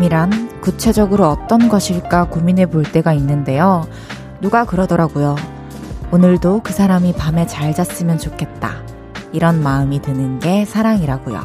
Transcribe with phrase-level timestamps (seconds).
[0.00, 3.86] 마음이란 구체적으로 어떤 것일까 고민해 볼 때가 있는데요.
[4.40, 5.36] 누가 그러더라고요.
[6.10, 8.82] 오늘도 그 사람이 밤에 잘 잤으면 좋겠다.
[9.32, 11.40] 이런 마음이 드는 게 사랑이라고요.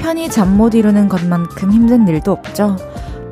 [0.00, 2.76] 편히 잠 못 이루는 것만큼 힘든 일도 없죠.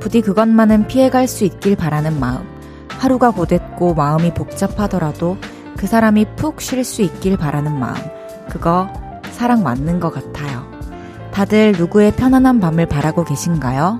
[0.01, 2.47] 부디 그것만은 피해갈 수 있길 바라는 마음.
[2.89, 5.39] 하루가 고됐고 마음이 복잡하더라도
[5.83, 7.97] 그 사람이 푹 쉴 수 있길 바라는 마음.
[8.49, 8.89] 그거
[9.33, 10.71] 사랑 맞는 것 같아요.
[11.33, 13.99] 다들 누구의 편안한 밤을 바라고 계신가요?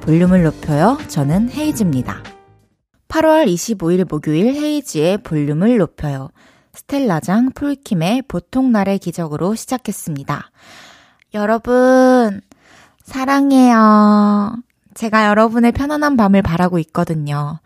[0.00, 0.96] 볼륨을 높여요.
[1.08, 2.22] 저는 헤이즈입니다.
[3.08, 6.30] 8월 25일 목요일 헤이지의 볼륨을 높여요.
[6.72, 10.50] 스텔라장 폴킴의 보통 날의 기적으로 시작했습니다.
[11.34, 12.40] 여러분,
[13.04, 14.56] 사랑해요.
[14.94, 17.60] 제가 여러분의 편안한 밤을 바라고 있거든요.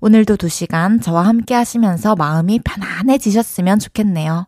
[0.00, 4.46] 오늘도 2시간 저와 함께 하시면서 마음이 편안해지셨으면 좋겠네요.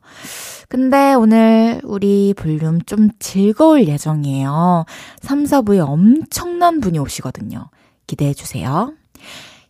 [0.69, 4.85] 근데 오늘 우리 볼륨 좀 즐거울 예정이에요.
[5.21, 7.69] 3, 4부에 엄청난 분이 오시거든요.
[8.07, 8.93] 기대해 주세요.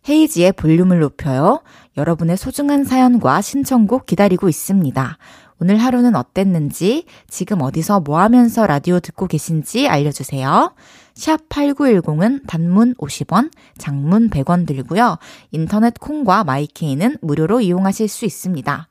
[0.07, 1.61] 헤이지의 볼륨을 높여요.
[1.97, 5.17] 여러분의 소중한 사연과 신청곡 기다리고 있습니다.
[5.59, 10.73] 오늘 하루는 어땠는지, 지금 어디서 뭐 하면서 라디오 듣고 계신지 알려주세요.
[11.21, 15.19] 샵 8910은 단문 50원, 장문 100원 들고요.
[15.51, 18.87] 인터넷 콩과 마이케이는 무료로 이용하실 수 있습니다.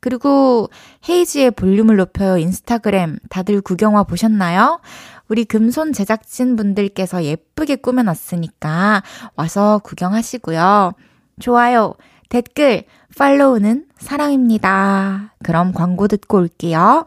[0.00, 0.68] 그리고
[1.08, 4.80] 헤이지의 볼륨을 높여요 인스타그램 다들 구경 와 보셨나요?
[5.28, 9.02] 우리 금손 제작진 분들께서 예쁘게 꾸며놨으니까
[9.34, 10.92] 와서 구경하시고요.
[11.40, 11.94] 좋아요,
[12.28, 12.84] 댓글,
[13.16, 15.34] 팔로우는 사랑입니다.
[15.42, 17.06] 그럼 광고 듣고 올게요.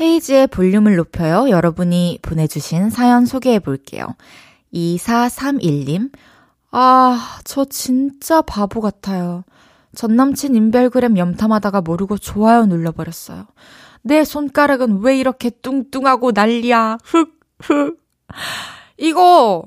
[0.00, 1.48] 헤이즈의 볼륨을 높여요.
[1.48, 4.06] 여러분이 보내주신 사연 소개해 볼게요.
[4.72, 6.10] 2431님.
[6.70, 9.44] 아, 저 진짜 바보 같아요.
[9.94, 13.46] 전 남친 인별그램 염탐하다가 모르고 좋아요 눌러버렸어요.
[14.02, 16.98] 내 손가락은 왜 이렇게 뚱뚱하고 난리야.
[17.02, 17.98] 흑, 흑.
[18.98, 19.64] 이거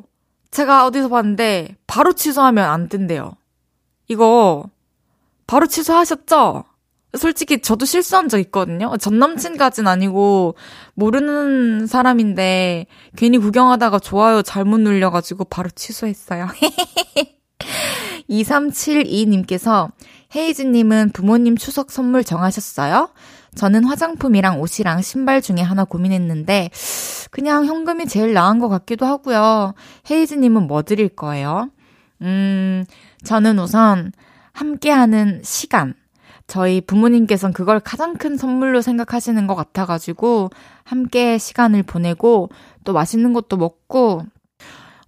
[0.51, 3.33] 제가 어디서 봤는데 바로 취소하면 안 된대요.
[4.07, 4.65] 이거
[5.47, 6.63] 바로 취소하셨죠?
[7.17, 8.95] 솔직히 저도 실수한 적 있거든요.
[8.97, 10.55] 전 남친까진 아니고
[10.93, 16.47] 모르는 사람인데 괜히 구경하다가 좋아요 잘못 눌려가지고 바로 취소했어요.
[18.29, 19.91] 2372님께서
[20.35, 23.09] 헤이즈님은 부모님 추석 선물 정하셨어요?
[23.55, 26.69] 저는 화장품이랑 옷이랑 신발 중에 하나 고민했는데
[27.31, 29.73] 그냥 현금이 제일 나은 것 같기도 하고요.
[30.09, 31.69] 헤이즈님은 뭐 드릴 거예요?
[32.21, 32.85] 음,
[33.23, 34.11] 저는 우선
[34.51, 35.95] 함께하는 시간.
[36.49, 40.49] 저희 부모님께서는 그걸 가장 큰 선물로 생각하시는 것 같아가지고
[40.83, 42.49] 함께 시간을 보내고
[42.83, 44.23] 또 맛있는 것도 먹고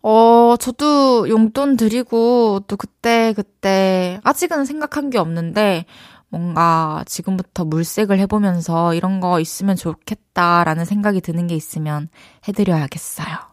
[0.03, 5.85] 어, 저도 용돈 드리고 또 그때 그때 아직은 생각한 게 없는데
[6.29, 12.08] 뭔가 지금부터 물색을 해보면서 이런 거 있으면 좋겠다라는 생각이 드는 게 있으면
[12.47, 13.50] 해드려야겠어요.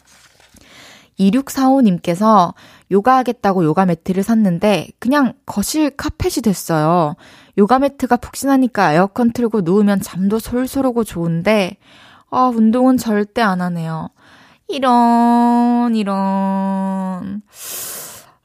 [1.19, 2.55] 2645님께서
[2.91, 7.17] 요가 하겠다고 요가 매트를 샀는데 그냥 거실 카펫이 됐어요.
[7.59, 11.77] 요가 매트가 푹신하니까 에어컨 틀고 누우면 잠도 솔솔 오고 좋은데
[12.31, 14.11] 아, 운동은 절대 안 하네요.
[14.69, 17.43] 이런 이런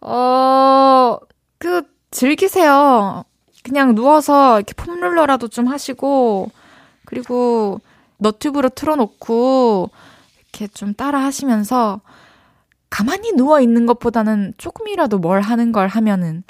[0.01, 1.17] 어,
[1.57, 3.23] 그 즐기세요.
[3.63, 6.51] 그냥 누워서 이렇게 폼롤러라도 좀 하시고
[7.05, 7.79] 그리고
[8.17, 9.89] 너튜브로 틀어 놓고
[10.39, 12.01] 이렇게 좀 따라 하시면서
[12.93, 16.43] 가만히 누워 있는 것보다는 조금이라도 뭘 하는 걸 하면은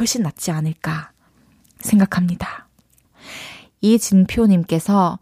[0.00, 1.12] 훨씬 낫지 않을까
[1.78, 2.66] 생각합니다.
[3.82, 5.20] 이진표님께서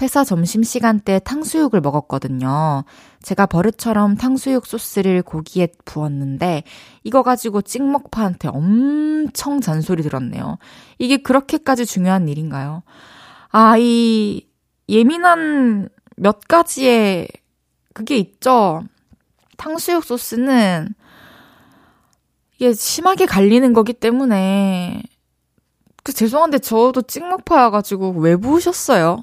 [0.00, 2.84] 회사 점심시간 때 탕수육을 먹었거든요.
[3.20, 6.62] 제가 버릇처럼 탕수육 소스를 고기에 부었는데
[7.04, 10.56] 이거 가지고 찍먹파한테 엄청 잔소리 들었네요.
[10.98, 12.84] 이게 그렇게까지 중요한 일인가요?
[13.50, 14.46] 아, 이
[14.88, 17.28] 예민한 몇 가지의
[17.92, 18.82] 그게 있죠.
[19.56, 20.94] 탕수육 소스는
[22.56, 25.02] 이게 심하게 갈리는 거기 때문에
[26.02, 29.22] 그 죄송한데 저도 찍먹파여가지고 왜 부으셨어요?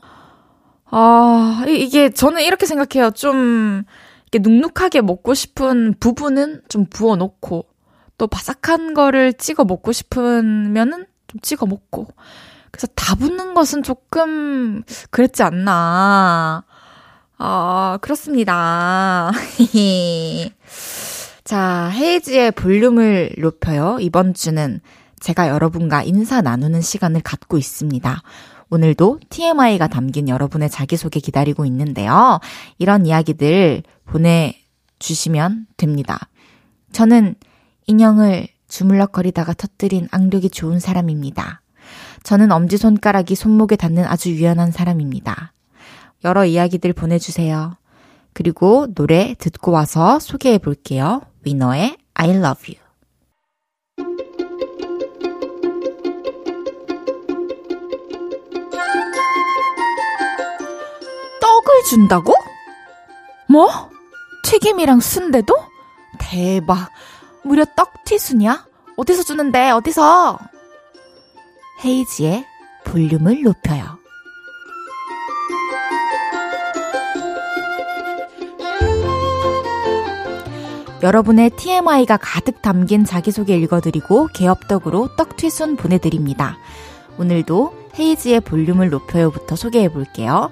[0.86, 3.12] 아 이게 저는 이렇게 생각해요.
[3.12, 3.84] 좀
[4.32, 7.66] 이렇게 눅눅하게 먹고 싶은 부분은 좀 부어놓고
[8.18, 12.08] 또 바삭한 거를 찍어 먹고 싶으면은 좀 찍어 먹고
[12.72, 16.66] 그래서 다 붙는 것은 조금 그랬지 않나.
[17.38, 19.32] 아, 그렇습니다.
[21.44, 23.98] 자, 헤이지의 볼륨을 높여요.
[24.00, 24.80] 이번 주는
[25.20, 28.22] 제가 여러분과 인사 나누는 시간을 갖고 있습니다.
[28.70, 32.40] 오늘도 TMI가 담긴 여러분의 자기소개 기다리고 있는데요.
[32.78, 36.30] 이런 이야기들 보내주시면 됩니다.
[36.92, 37.36] 저는
[37.88, 41.62] 인형을 주물럭거리다가 터뜨린 악력이 좋은 사람입니다.
[42.24, 45.54] 저는 엄지손가락이 손목에 닿는 아주 유연한 사람입니다.
[46.24, 47.78] 여러 이야기들 보내주세요.
[48.34, 51.22] 그리고 노래 듣고 와서 소개해 볼게요.
[51.44, 52.84] 위너의 I love you.
[61.42, 62.34] 떡을 준다고?
[63.48, 63.90] 뭐?
[64.46, 65.56] 튀김이랑 순대도?
[66.20, 66.90] 대박.
[67.44, 68.66] 무려 떡튀순이야?
[68.96, 70.40] 어디서 주는데, 어디서?
[71.84, 72.46] 헤이지의
[72.86, 74.03] 볼륨을 높여요.
[81.04, 86.58] 여러분의 TMI가 가득 담긴 자기소개 읽어드리고 개업덕으로 떡튀순 보내드립니다.
[87.18, 90.50] 오늘도 헤이지의 볼륨을 높여요부터 소개해 볼게요.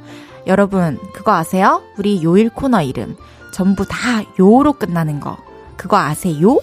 [0.47, 1.81] 여러분, 그거 아세요?
[1.97, 3.15] 우리 요일 코너 이름.
[3.53, 3.97] 전부 다
[4.37, 5.37] 요로 끝나는 거.
[5.77, 6.59] 그거 아세요?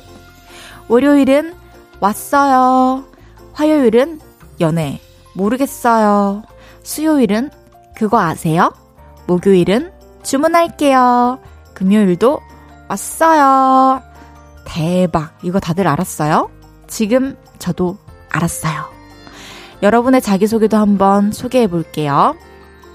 [0.89, 1.55] 월요일은
[1.99, 3.05] 왔어요.
[3.55, 4.21] 화요일은
[4.61, 5.01] 연애.
[5.33, 6.43] 모르겠어요.
[6.83, 7.51] 수요일은
[7.97, 8.71] 그거 아세요?
[9.27, 9.93] 목요일은
[10.23, 11.39] 주문할게요.
[11.73, 12.41] 금요일도
[12.89, 14.03] 왔어요.
[14.65, 15.39] 대박.
[15.43, 16.51] 이거 다들 알았어요?
[16.87, 17.97] 지금 저도
[18.31, 18.85] 알았어요.
[19.83, 22.35] 여러분의 자기소개도 한번 소개해 볼게요.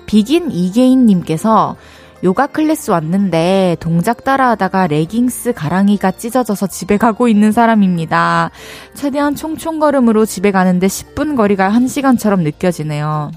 [0.06, 1.76] 비긴 이계인님께서
[2.24, 8.52] 요가 클래스 왔는데 동작 따라하다가 레깅스 가랑이가 찢어져서 집에 가고 있는 사람입니다.
[8.94, 13.32] 최대한 총총걸음으로 집에 가는데 10분 거리가 1시간처럼 느껴지네요.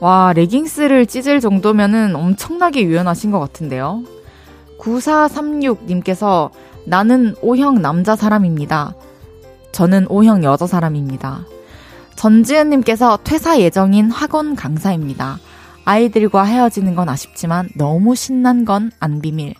[0.00, 4.02] 와, 레깅스를 찢을 정도면은 엄청나게 유연하신 것 같은데요.
[4.86, 6.50] 9436님께서
[6.84, 8.94] 나는 O형 남자 사람입니다.
[9.72, 11.44] 저는 O형 여자 사람입니다.
[12.14, 15.38] 전지은님께서 퇴사 예정인 학원 강사입니다.
[15.84, 19.54] 아이들과 헤어지는 건 아쉽지만 너무 신난 건 안 비밀.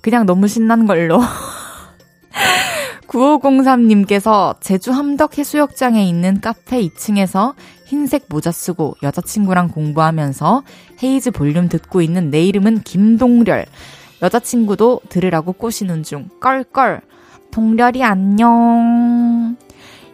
[0.00, 1.20] 그냥 너무 신난 걸로.
[3.08, 7.54] 9503님께서 제주 함덕 해수욕장에 있는 카페 2층에서
[7.86, 10.62] 흰색 모자 쓰고 여자친구랑 공부하면서
[11.02, 13.66] 헤이즈 볼륨 듣고 있는 내 이름은 김동렬.
[14.22, 16.28] 여자친구도 들으라고 꼬시는 중.
[16.40, 17.00] 껄껄.
[17.50, 19.56] 동렬이 안녕.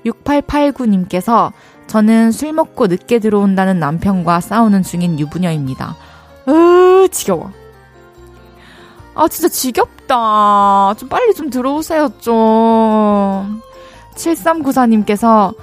[0.05, 1.53] 6889님께서
[1.87, 5.97] 저는 술 먹고 늦게 들어온다는 남편과 싸우는 중인 유부녀입니다.
[6.49, 7.51] 으, 지겨워.
[9.15, 10.95] 아, 진짜 지겹다.
[10.99, 13.61] 좀 빨리 좀 들어오세요, 좀.
[14.15, 15.55] 7394님께서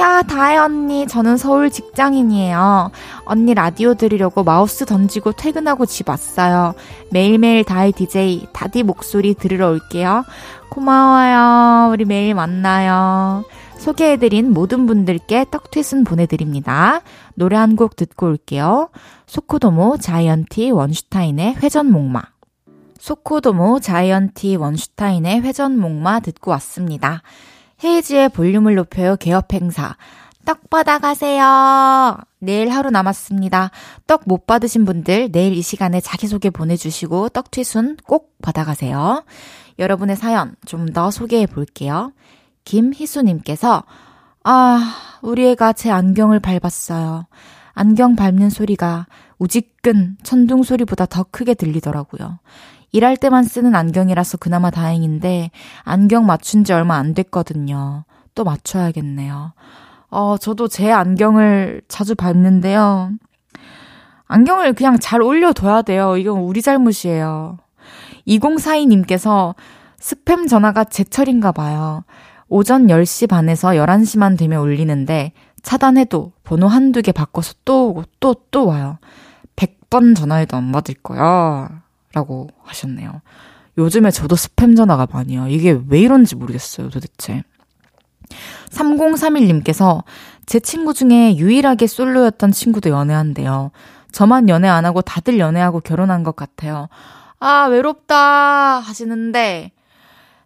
[0.00, 2.90] 야, 다혜 언니, 저는 서울 직장인이에요.
[3.24, 6.74] 언니 라디오 들으려고 마우스 던지고 퇴근하고 집 왔어요.
[7.10, 10.24] 매일매일 다혜 DJ, 다디 목소리 들으러 올게요.
[10.70, 11.90] 고마워요.
[11.92, 13.44] 우리 매일 만나요.
[13.76, 17.02] 소개해드린 모든 분들께 떡튀순 보내드립니다.
[17.34, 18.88] 노래 한 곡 듣고 올게요.
[19.26, 22.22] 소코도모 자이언티 원슈타인의 회전 목마.
[22.98, 27.22] 소코도모 자이언티 원슈타인의 회전 목마 듣고 왔습니다.
[27.84, 29.96] 헤이지의 볼륨을 높여요 개업 행사.
[30.44, 32.16] 떡 받아가세요.
[32.40, 33.70] 내일 하루 남았습니다.
[34.06, 39.24] 떡 못 받으신 분들 내일 이 시간에 자기소개 보내주시고 떡튀순 꼭 받아가세요.
[39.78, 42.12] 여러분의 사연 좀 더 소개해 볼게요.
[42.64, 43.84] 김희수님께서
[44.44, 47.26] 아, 우리 애가 제 안경을 밟았어요.
[47.74, 49.06] 안경 밟는 소리가
[49.38, 52.38] 우지끈 천둥 소리보다 더 크게 들리더라고요.
[52.92, 55.50] 일할 때만 쓰는 안경이라서 그나마 다행인데
[55.82, 58.04] 안경 맞춘 지 얼마 안 됐거든요.
[58.34, 59.52] 또 맞춰야겠네요.
[60.10, 63.10] 어, 저도 제 안경을 자주 밟는데요.
[64.26, 66.16] 안경을 그냥 잘 올려둬야 돼요.
[66.16, 67.58] 이건 우리 잘못이에요.
[68.28, 69.54] 2042님께서
[69.98, 72.04] 스팸 전화가 제철인가 봐요.
[72.48, 75.32] 오전 10시 반에서 11시만 되면 울리는데
[75.62, 78.98] 차단해도 번호 한두 개 바꿔서 또 오고 또 또 와요.
[79.56, 81.81] 100번 전화해도 안 받을 거야.
[82.14, 83.20] 라고 하셨네요.
[83.78, 87.42] 요즘에 저도 스팸 전화가 많이 요 이게 왜 이런지 모르겠어요, 도대체.
[88.70, 90.04] 3031님께서
[90.46, 93.70] 제 친구 중에 유일하게 솔로였던 친구도 연애한대요.
[94.10, 96.88] 저만 연애 안 하고 다들 연애하고 결혼한 것 같아요.
[97.40, 99.72] 아, 외롭다 하시는데,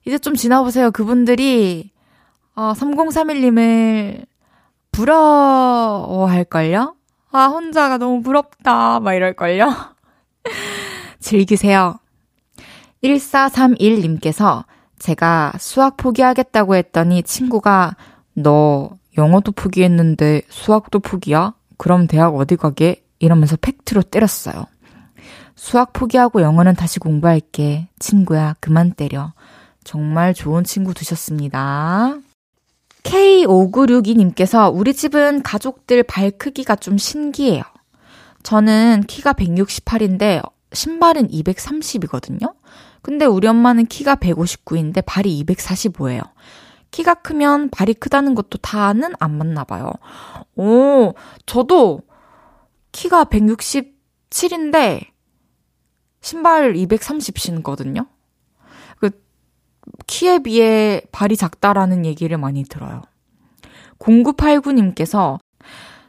[0.06, 0.92] 이제 좀 지나보세요.
[0.92, 1.90] 그분들이,
[2.54, 4.24] 어, 3031님을
[4.92, 6.94] 부러워할걸요?
[7.32, 9.00] 아, 혼자가 너무 부럽다.
[9.00, 9.95] 막 이럴걸요?
[11.26, 11.98] 즐기세요.
[13.02, 14.64] 1431님께서
[15.00, 17.96] 제가 수학 포기하겠다고 했더니 친구가
[18.34, 21.54] 너 영어도 포기했는데 수학도 포기야?
[21.78, 23.02] 그럼 대학 어디 가게?
[23.18, 24.66] 이러면서 팩트로 때렸어요.
[25.56, 27.88] 수학 포기하고 영어는 다시 공부할게.
[27.98, 29.32] 친구야, 그만 때려.
[29.82, 32.18] 정말 좋은 친구 두셨습니다.
[33.02, 37.62] K5962님께서 우리 집은 가족들 발 크기가 좀 신기해요.
[38.42, 40.40] 저는 키가 168인데
[40.76, 42.54] 신발은 230이거든요.
[43.02, 46.22] 근데 우리 엄마는 키가 159인데 발이 245예요.
[46.90, 49.92] 키가 크면 발이 크다는 것도 다는 안 맞나 봐요.
[50.54, 51.14] 오,
[51.46, 52.02] 저도
[52.92, 55.06] 키가 167인데
[56.20, 58.06] 신발 230 신거든요.
[58.98, 59.10] 그
[60.06, 63.02] 키에 비해 발이 작다라는 얘기를 많이 들어요.
[63.98, 65.38] 0989님께서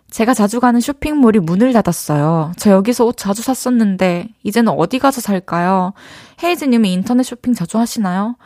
[0.09, 2.53] 제가 자주 가는 쇼핑몰이 문을 닫았어요.
[2.57, 5.93] 저 여기서 옷 자주 샀었는데, 이제는 어디 가서 살까요?
[6.43, 8.37] 헤이즈님이 인터넷 쇼핑 자주 하시나요?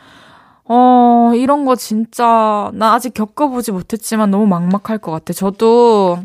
[0.64, 5.32] 어, 이런 거 진짜, 나 아직 겪어보지 못했지만 너무 막막할 것 같아.
[5.32, 6.18] 저도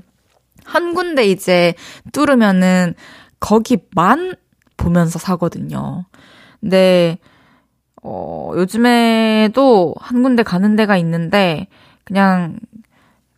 [0.65, 1.75] 한 군데 이제
[2.13, 2.95] 뚫으면은
[3.39, 4.35] 거기만
[4.75, 6.05] 보면서 사거든요.
[6.61, 7.19] 근데,
[8.01, 11.67] 어, 요즘에도 한 군데 가는 데가 있는데,
[12.03, 12.57] 그냥,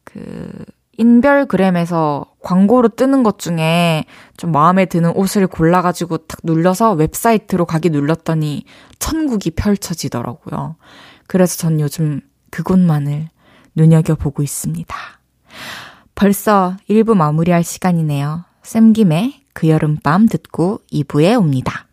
[0.05, 0.65] 그,
[0.99, 4.03] 인별그램에서 광고로 뜨는 것 중에
[4.35, 8.65] 좀 마음에 드는 옷을 골라가지고 탁 눌러서 웹사이트로 가기 눌렀더니
[8.99, 10.75] 천국이 펼쳐지더라고요.
[11.27, 12.19] 그래서 전 요즘
[12.51, 13.29] 그곳만을
[13.75, 14.95] 눈여겨보고 있습니다.
[16.15, 18.43] 벌써 1부 마무리할 시간이네요.
[18.63, 21.88] 쌤김의 그 여름밤 듣고 2부에 옵니다.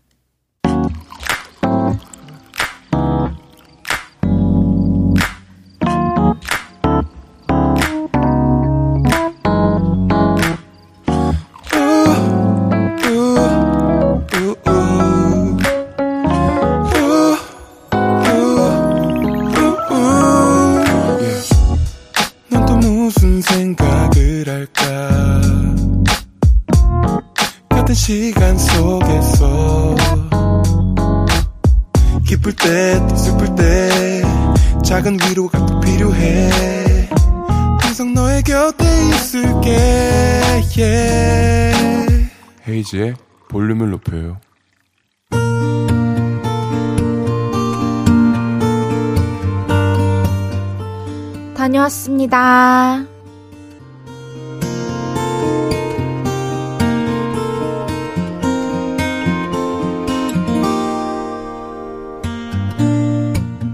[51.86, 53.04] 다녀왔습니다.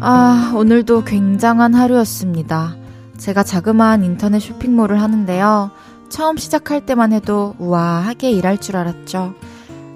[0.01, 2.77] 아, 오늘도 굉장한 하루였습니다.
[3.17, 5.71] 제가 자그마한 인터넷 쇼핑몰을 하는데요.
[6.09, 9.35] 처음 시작할 때만 해도 우아하게 일할 줄 알았죠.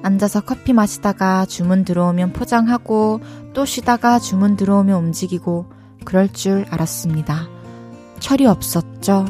[0.02, 3.20] 앉아서 커피 마시다가 주문 들어오면 포장하고
[3.52, 5.66] 또 쉬다가 주문 들어오면 움직이고
[6.04, 7.55] 그럴 줄 알았습니다.
[8.20, 9.26] 철이 없었죠.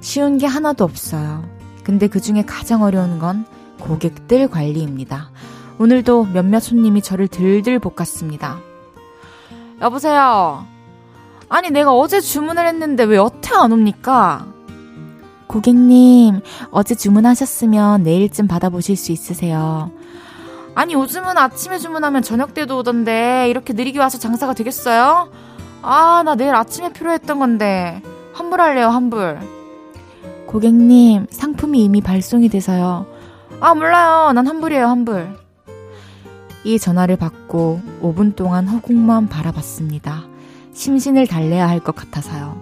[0.00, 1.44] 쉬운 게 하나도 없어요.
[1.84, 3.44] 근데 그 중에 가장 어려운 건
[3.80, 5.30] 고객들 관리입니다.
[5.78, 8.60] 오늘도 몇몇 손님이 저를 들들 볶았습니다.
[9.80, 10.66] 여보세요.
[11.48, 14.46] 아니, 내가 어제 주문을 했는데 왜 여태 안 옵니까?
[15.46, 19.90] 고객님, 어제 주문하셨으면 내일쯤 받아보실 수 있으세요.
[20.74, 25.30] 아니, 요즘은 아침에 주문하면 저녁 때도 오던데, 이렇게 느리게 와서 장사가 되겠어요?
[25.82, 28.00] 아, 나 내일 아침에 필요했던 건데.
[28.44, 29.38] 환불할래요, 환불.
[30.46, 33.04] 고객님, 상품이 이미 발송이 돼서요.
[33.60, 34.32] 아, 몰라요.
[34.32, 35.28] 난 환불이에요, 환불.
[36.64, 40.24] 이 전화를 받고 5분 동안 허공만 바라봤습니다.
[40.72, 42.56] 심신을 달래야 할 것 같아서요.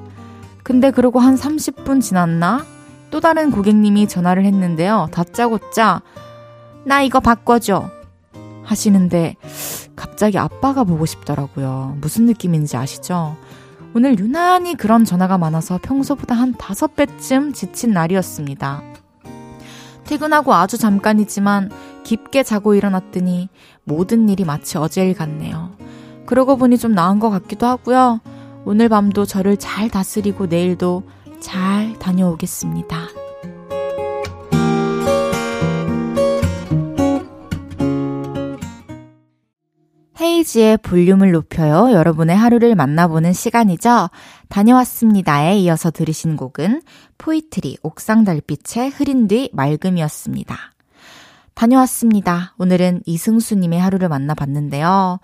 [0.64, 2.64] 근데 그러고 한 30분 지났나?
[3.12, 5.06] 또 다른 고객님이 전화를 했는데요.
[5.12, 6.02] 다짜고짜
[6.84, 7.88] 나 이거 바꿔줘
[8.64, 9.36] 하시는데
[9.94, 11.96] 갑자기 아빠가 보고 싶더라고요.
[12.00, 13.36] 무슨 느낌인지 아시죠?
[13.94, 18.82] 오늘 유난히 그런 전화가 많아서 평소보다 한 다섯 배쯤 지친 날이었습니다.
[20.04, 21.70] 퇴근하고 아주 잠깐이지만
[22.04, 23.48] 깊게 자고 일어났더니
[23.84, 25.70] 모든 일이 마치 어제 일 같네요.
[26.26, 28.20] 그러고 보니 좀 나은 것 같기도 하고요.
[28.64, 31.02] 오늘 밤도 저를 잘 다스리고 내일도
[31.40, 33.17] 잘 다녀오겠습니다.
[40.28, 41.90] 헤이지의 볼륨을 높여요.
[41.92, 44.10] 여러분의 하루를 만나보는 시간이죠.
[44.48, 46.82] 다녀왔습니다에 이어서 들으신 곡은
[47.16, 50.56] 포이트리 옥상 달빛의 흐린 뒤 맑음이었습니다.
[51.54, 52.54] 다녀왔습니다.
[52.58, 55.18] 오늘은 이승수님의 하루를 만나봤는데요.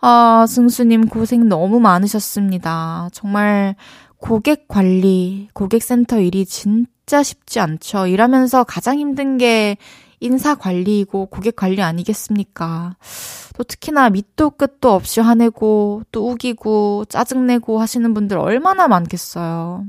[0.00, 3.08] 아, 승수님 고생 너무 많으셨습니다.
[3.12, 3.74] 정말
[4.18, 8.06] 고객 관리, 고객센터 일이 진짜 쉽지 않죠.
[8.06, 9.78] 일하면서 가장 힘든 게
[10.20, 12.96] 인사 관리이고 고객 관리 아니겠습니까?
[13.56, 19.84] 또 특히나 밑도 끝도 없이 화내고 또 우기고 짜증내고 하시는 분들 얼마나 많겠어요.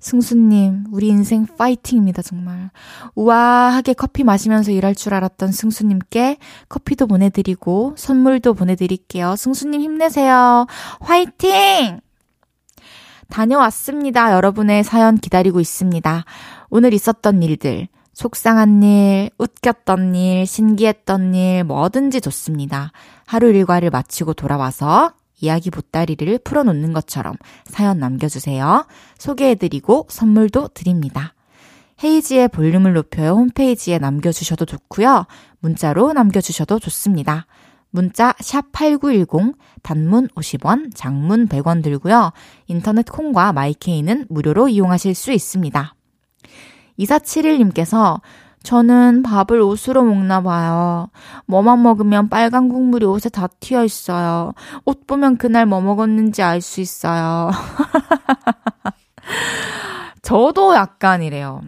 [0.00, 2.70] 승수님, 우리 인생 파이팅입니다, 정말.
[3.14, 9.36] 우아하게 커피 마시면서 일할 줄 알았던 승수님께 커피도 보내드리고 선물도 보내드릴게요.
[9.36, 10.66] 승수님 힘내세요.
[11.00, 12.00] 화이팅!
[13.28, 14.32] 다녀왔습니다.
[14.32, 16.24] 여러분의 사연 기다리고 있습니다.
[16.70, 17.88] 오늘 있었던 일들,
[18.20, 22.92] 속상한 일, 웃겼던 일, 신기했던 일, 뭐든지 좋습니다.
[23.24, 28.86] 하루 일과를 마치고 돌아와서 이야기 보따리를 풀어놓는 것처럼 사연 남겨주세요.
[29.16, 31.32] 소개해드리고 선물도 드립니다.
[32.04, 35.24] 헤이지의 볼륨을 높여요 홈페이지에 남겨주셔도 좋고요.
[35.60, 37.46] 문자로 남겨주셔도 좋습니다.
[37.88, 42.32] 문자 샵 8910 단문 50원, 장문 100원 들고요.
[42.66, 45.94] 인터넷 콩과 마이케이는 무료로 이용하실 수 있습니다.
[47.00, 48.20] 2471님께서
[48.62, 51.08] 저는 밥을 옷으로 먹나 봐요.
[51.46, 54.52] 뭐만 먹으면 빨간 국물이 옷에 다 튀어 있어요.
[54.84, 57.50] 옷 보면 그날 뭐 먹었는지 알 수 있어요.
[60.22, 61.62] 저도 약간 이래요.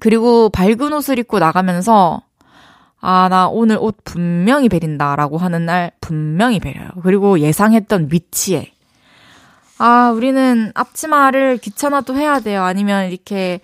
[0.00, 2.22] 그리고 밝은 옷을 입고 나가면서
[3.00, 6.88] 아, 나 오늘 옷 분명히 베린다 라고 하는 날 분명히 베려요.
[7.04, 8.72] 그리고 예상했던 위치에.
[9.78, 12.64] 아, 우리는 앞치마를 귀찮아도 해야 돼요.
[12.64, 13.60] 아니면 이렇게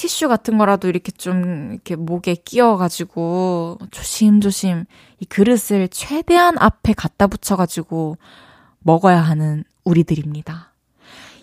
[0.00, 4.86] 티슈 같은 거라도 이렇게 좀 이렇게 목에 끼워가지고 조심조심
[5.18, 8.16] 이 그릇을 최대한 앞에 갖다 붙여가지고
[8.78, 10.72] 먹어야 하는 우리들입니다.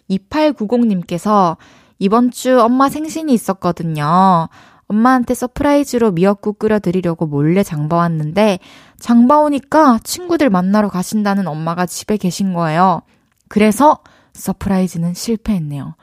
[0.10, 1.58] 2890님께서
[2.00, 4.50] 이번 주 엄마 생신이 있었거든요.
[4.88, 8.58] 엄마한테 surprise로 미역국 끓여드리려고 몰래 장봐왔는데
[9.00, 13.04] 장봐오니까 친구들 만나러 가신다는 엄마가 집에 계신 거예요.
[13.50, 14.00] 그래서
[14.38, 15.96] surprise는 실패했네요.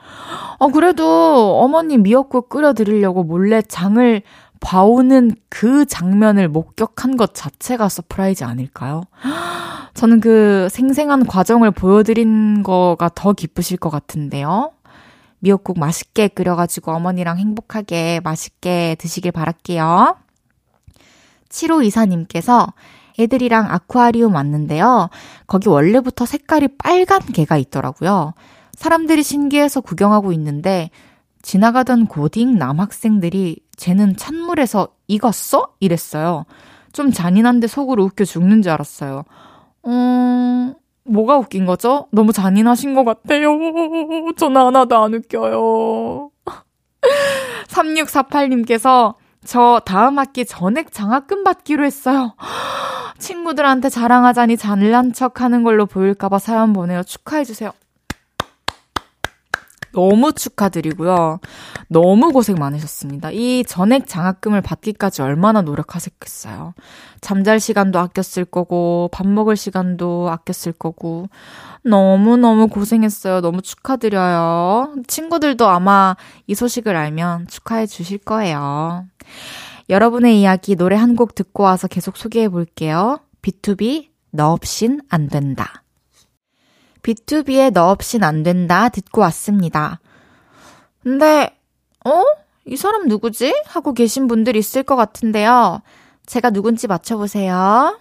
[0.57, 4.21] 어, 그래도 어머님 미역국 끓여드리려고 몰래 장을
[4.59, 9.03] 봐오는 그 장면을 목격한 것 자체가 surprise 아닐까요?
[9.93, 14.71] 저는 그 생생한 과정을 보여드린 거가 더 기쁘실 것 같은데요.
[15.39, 20.17] 미역국 맛있게 끓여가지고 어머니랑 행복하게 맛있게 드시길 바랄게요.
[21.49, 22.73] 7524님께서
[23.19, 25.09] 애들이랑 아쿠아리움 왔는데요.
[25.47, 28.33] 거기 원래부터 색깔이 빨간 개가 있더라고요.
[28.73, 30.89] 사람들이 신기해서 구경하고 있는데
[31.41, 35.73] 지나가던 고딩 남학생들이 쟤는 찬물에서 익었어?
[35.79, 36.45] 이랬어요.
[36.91, 39.23] 좀 잔인한데 속으로 웃겨 죽는 줄 알았어요.
[39.85, 40.73] 음,
[41.03, 42.07] 뭐가 웃긴 거죠?
[42.11, 43.57] 너무 잔인하신 것 같아요.
[44.37, 46.31] 전 하나도 안 웃겨요.
[47.67, 52.35] 3648님께서 저 다음 학기 전액 장학금 받기로 했어요.
[53.17, 57.03] 친구들한테 자랑하자니 잘난 척 하는 걸로 보일까봐 사연 보내요.
[57.03, 57.71] 축하해주세요.
[59.95, 61.39] 너무 축하드리고요.
[61.87, 63.31] 너무 고생 많으셨습니다.
[63.31, 66.73] 이 전액 장학금을 받기까지 얼마나 노력하셨겠어요.
[67.21, 71.27] 잠잘 시간도 아꼈을 거고, 밥 먹을 시간도 아꼈을 거고,
[71.83, 73.39] 너무너무 고생했어요.
[73.39, 74.95] 너무 축하드려요.
[75.07, 79.05] 친구들도 아마 이 소식을 알면 축하해 주실 거예요.
[79.89, 83.19] 여러분의 이야기 노래 한 곡 듣고 와서 계속 소개해 볼게요.
[83.41, 85.84] B2B, 너 없인 안 된다.
[87.05, 89.99] B2B의 너 없인 안 된다 듣고 왔습니다.
[91.03, 91.55] 근데,
[92.03, 92.23] 어?
[92.65, 93.53] 이 사람 누구지?
[93.67, 95.81] 하고 계신 분들 있을 것 같은데요.
[96.25, 97.99] 제가 누군지 맞춰보세요.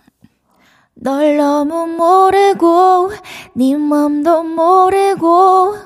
[0.94, 3.12] 널 너무 모르고,
[3.54, 5.76] 네 맘도 모르고,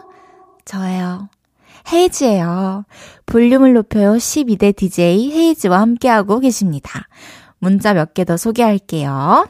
[0.65, 1.29] 저예요.
[1.93, 2.85] 헤이즈예요.
[3.27, 7.09] 볼륨을 높여요 12대 DJ 헤이즈와 함께하고 계십니다.
[7.59, 9.49] 문자 몇 개 더 소개할게요.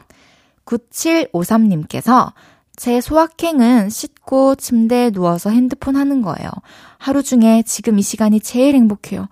[0.65, 2.31] 9753님께서
[2.79, 6.49] 제 소확행은 씻고 침대에 누워서 핸드폰 하는 거예요.
[6.97, 9.27] 하루 중에 지금 이 시간이 제일 행복해요.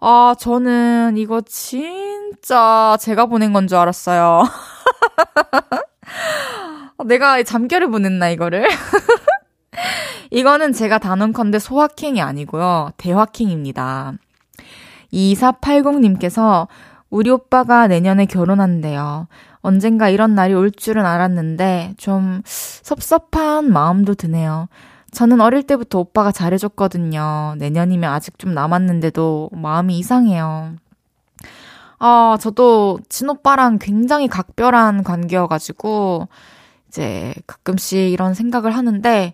[0.00, 4.44] 아, 저는 이거 진짜 제가 보낸 건 줄 알았어요.
[7.04, 8.66] 내가 잠결을 보냈나, 이거를?
[10.30, 12.92] 이거는 제가 단언컨대 소확행이 아니고요.
[12.96, 14.14] 대확행입니다.
[15.12, 16.66] 2480님께서
[17.10, 19.28] 우리 오빠가 내년에 결혼한대요.
[19.60, 24.68] 언젠가 이런 날이 올 줄은 알았는데 좀 섭섭한 마음도 드네요.
[25.12, 27.54] 저는 어릴 때부터 오빠가 잘해줬거든요.
[27.58, 30.74] 내년이면 아직 좀 남았는데도 마음이 이상해요.
[31.98, 36.28] 아, 저도 친오빠랑 굉장히 각별한 관계여가지고,
[36.88, 39.32] 이제 가끔씩 이런 생각을 하는데,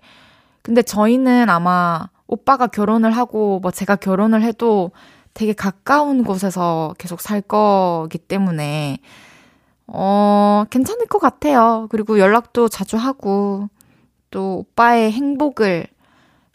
[0.62, 4.92] 근데 저희는 아마 오빠가 결혼을 하고, 뭐 제가 결혼을 해도
[5.35, 8.99] 되게 가까운 곳에서 계속 살 거기 때문에,
[9.87, 11.87] 어, 괜찮을 것 같아요.
[11.90, 13.68] 그리고 연락도 자주 하고,
[14.31, 15.87] 또 오빠의 행복을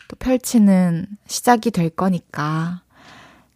[0.07, 2.81] 또 펼치는 시작이 될 거니까.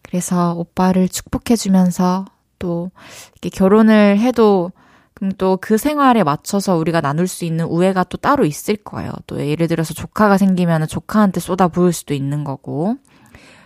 [0.03, 2.25] 그래서 오빠를 축복해주면서
[2.59, 2.91] 또
[3.33, 4.71] 이렇게 결혼을 해도
[5.13, 9.11] 그럼 또 그 생활에 맞춰서 우리가 나눌 수 있는 우애가 또 따로 있을 거예요.
[9.27, 12.97] 또 예를 들어서 조카가 생기면 조카한테 쏟아 부을 수도 있는 거고.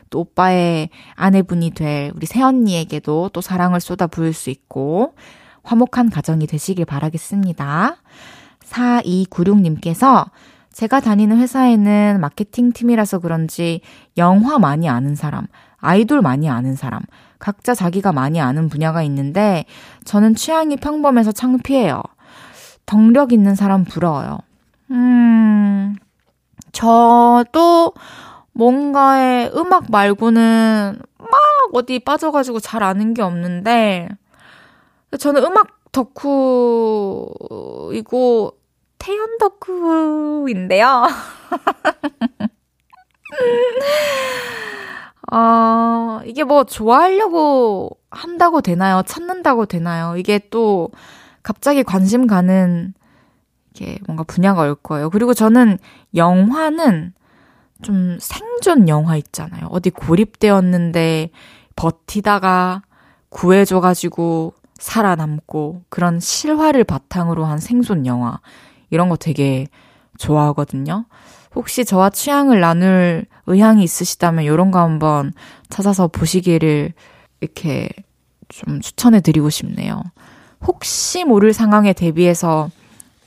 [0.10, 5.14] 또 오빠의 아내분이 될 우리 새언니에게도 또 사랑을 쏟아 부을 수 있고
[5.64, 7.98] 화목한 가정이 되시길 바라겠습니다.
[8.64, 10.30] 4296님께서
[10.72, 13.82] 제가 다니는 회사에는 마케팅 팀이라서 그런지
[14.18, 17.02] 영화 많이 아는 사람, 아이돌 많이 아는 사람,
[17.40, 19.66] 각자 자기가 많이 아는 분야가 있는데
[20.04, 22.02] 저는 취향이 평범해서 창피해요.
[22.86, 24.40] 덕력 있는 사람 부러워요.
[24.92, 25.96] 음,
[26.72, 27.94] 저도
[28.56, 31.30] 뭔가의 음악 말고는 막
[31.74, 34.08] 어디 빠져가지고 잘 아는 게 없는데,
[35.20, 37.34] 저는 음악 덕후이고,
[38.98, 41.04] 태연 덕후인데요.
[45.34, 49.02] 어, 이게 뭐 좋아하려고 한다고 되나요?
[49.06, 50.16] 찾는다고 되나요?
[50.18, 50.92] 이게 또
[51.44, 52.94] 갑자기 관심 가는
[53.74, 55.10] 이게 뭔가 분야가 올 거예요.
[55.10, 55.78] 그리고 저는
[56.16, 57.14] 영화는
[57.82, 59.68] 좀 생존 영화 있잖아요.
[59.70, 61.30] 어디 고립되었는데
[61.76, 62.84] 버티다가
[63.30, 68.40] 구해줘가지고 살아남고 그런 실화를 바탕으로 한 생존 영화.
[68.90, 69.68] 이런 거 되게
[70.18, 71.06] 좋아하거든요.
[71.54, 75.34] 혹시 저와 취향을 나눌 의향이 있으시다면 이런 거 한번
[75.70, 76.94] 찾아서 보시기를
[77.42, 77.90] 이렇게
[78.50, 80.02] 좀 추천해 드리고 싶네요.
[80.66, 82.70] 혹시 모를 상황에 대비해서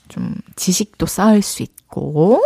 [0.07, 2.41] 좀 지식도 쌓을 수 있고.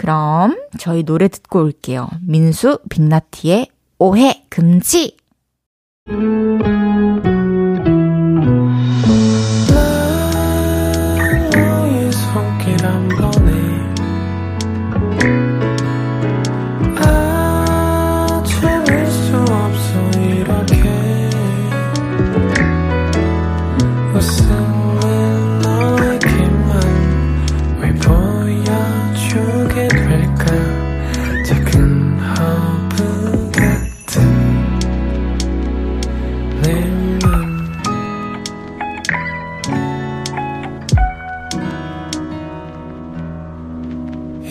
[0.00, 2.08] 그럼 저희 노래 듣고 올게요.
[2.26, 3.66] 민수 빅나티의
[3.98, 5.14] 오해 금지!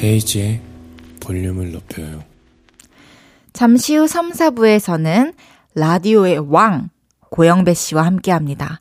[0.10, 0.60] 헤이지의
[1.20, 2.24] 볼륨을 높여요.
[3.54, 5.36] 잠시 후 3, 4부에서는
[5.76, 6.90] 라디오의 왕,
[7.30, 8.80] 고영배 씨와 함께 합니다.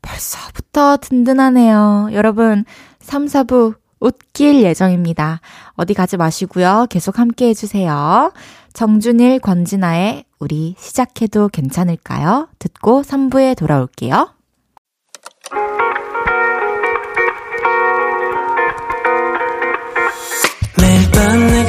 [0.00, 2.08] 벌써부터 든든하네요.
[2.12, 2.64] 여러분,
[3.00, 5.40] 3, 4부 웃길 예정입니다.
[5.74, 6.86] 어디 가지 마시고요.
[6.88, 8.32] 계속 함께 해주세요.
[8.72, 12.48] 정준일, 권진아의 우리 시작해도 괜찮을까요?
[12.58, 14.39] 듣고 3부에 돌아올게요.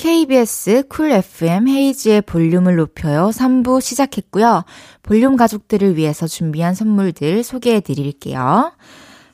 [0.00, 4.64] KBS 쿨 FM 헤이즈의 볼륨을 높여요 3부 시작했고요.
[5.02, 8.72] 볼륨 가족들을 위해서 준비한 선물들 소개해 드릴게요.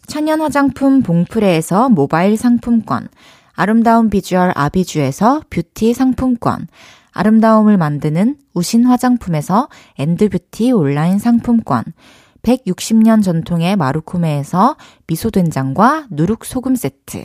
[0.09, 3.07] 천연 화장품 봉프레에서 모바일 상품권,
[3.53, 6.67] 아름다운 비주얼 아비주에서 뷰티 상품권,
[7.13, 9.69] 아름다움을 만드는 우신 화장품에서
[10.01, 11.85] 엔드뷰티 온라인 상품권,
[12.43, 14.77] 160년 전통의 마루코메에서
[15.07, 17.25] 미소된장과 누룩소금 세트,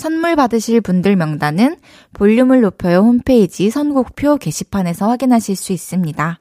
[0.00, 1.76] 선물 받으실 분들 명단은
[2.14, 6.38] 볼륨을 높여요 홈페이지 선곡표 게시판에서 확인하실 수 있습니다.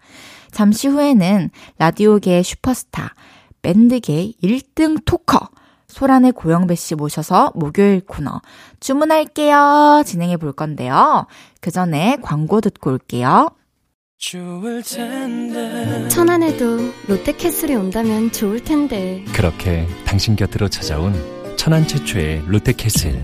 [0.52, 3.13] 잠시 후에는 라디오계의 슈퍼스타,
[3.62, 5.50] 밴드계 1등 토커,
[5.88, 8.41] 소란의 고영배 씨 모셔서 목요일 코너
[8.80, 11.28] 주문할게요 진행해 볼 건데요.
[11.60, 13.50] 그 전에 광고 듣고 올게요.
[16.10, 16.78] 천안에도
[17.10, 19.26] 롯데캐슬이 온다면 좋을 텐데.
[19.34, 23.22] 그렇게 당신 곁으로 찾아온 천안 최초의 롯데캐슬.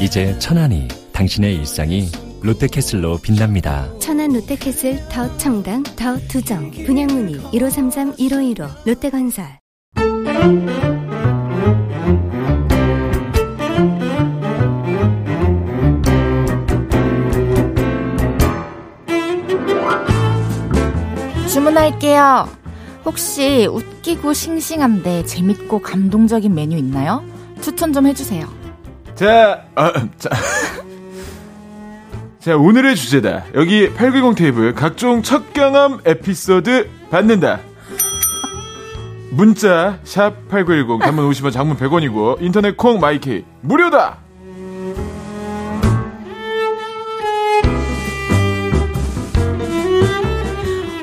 [0.00, 2.08] 이제 천안이 당신의 일상이
[2.40, 3.86] 롯데캐슬로 빛납니다.
[3.98, 9.44] 천안 롯데캐슬 더 청담 더 두정 분양문의 1533-1515 롯데건설
[21.52, 22.55] 주문할게요.
[23.06, 27.24] 혹시 웃기고 싱싱한데 재밌고 감동적인 메뉴 있나요?
[27.60, 28.46] 추천 좀 해주세요.
[29.14, 30.28] 자, 아, 자.
[32.40, 33.44] 자, 오늘의 주제다.
[33.54, 37.60] 여기 890 테이블 각종 첫 경험 에피소드 받는다.
[39.30, 44.18] 문자 샵 8910 단문 50원 장문 100원이고 인터넷 콩 마이케이 무료다.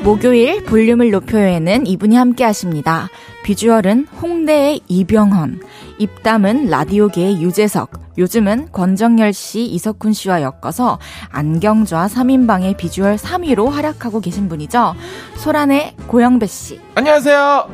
[0.03, 3.09] 목요일 볼륨을 높여요에는 이분이 함께 하십니다.
[3.43, 5.61] 비주얼은 홍대의 이병헌,
[5.97, 10.99] 입담은 라디오계의 유재석, 요즘은 권정열 씨, 이석훈 씨와 엮어서
[11.31, 14.93] 안경좌 3인방의 비주얼 3위로 활약하고 계신 분이죠.
[15.37, 16.81] 소란의 고영배 씨.
[16.95, 17.69] 안녕하세요.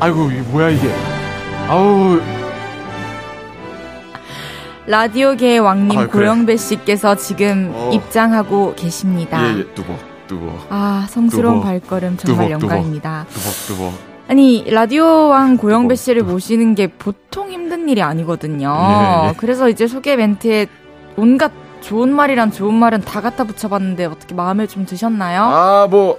[0.00, 0.90] 아이고, 이게 뭐야 이게.
[1.68, 2.20] 아우,
[4.86, 6.24] 라디오계의 왕님 아, 그래.
[6.24, 7.90] 고영배 씨께서 지금 어.
[7.92, 9.40] 입장하고 계십니다.
[9.54, 9.64] 예, 예,
[10.30, 12.62] 뚜벅, 뚜벅, 아, 성스러운 두벅, 발걸음 정말 두벅.
[12.62, 13.26] 영광입니다.
[13.30, 13.92] 뚜벅, 뚜벅.
[14.28, 15.96] 아니, 라디오 왕 고영배.
[15.96, 18.68] 씨를 모시는 게 보통 힘든 일이 아니거든요.
[19.24, 19.34] 예, 예.
[19.36, 20.66] 그래서 이제 소개 멘트에
[21.16, 25.42] 온갖 좋은 말이란 좋은 말은 다 갖다 붙여봤는데 어떻게 마음에 좀 드셨나요?
[25.42, 26.18] 아, 뭐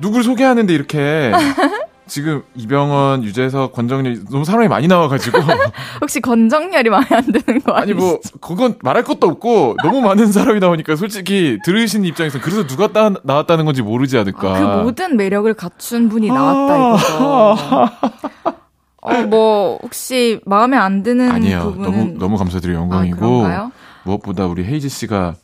[0.00, 1.32] 누굴 소개하는데 이렇게
[2.06, 5.38] 지금 이병헌, 유재석, 권정열 너무 사람이 많이 나와가지고
[6.02, 7.96] 혹시 건정열이 마음에 안 드는 거 아니 아니죠?
[7.96, 13.10] 뭐 그건 말할 것도 없고 너무 많은 사람이 나오니까 솔직히 들으신 입장에서 그래서 누가 따,
[13.22, 14.78] 나왔다는 건지 모르지 않을까.
[14.78, 17.88] 그 모든 매력을 갖춘 분이 나왔다 이거죠.
[19.06, 21.60] 어, 뭐 혹시 마음에 안 드는 아니에요.
[21.72, 22.78] 부분은 너무 너무 감사드려요.
[22.78, 23.72] 아, 영광이고 그런가요?
[24.04, 25.34] 무엇보다 우리 헤이즈 씨가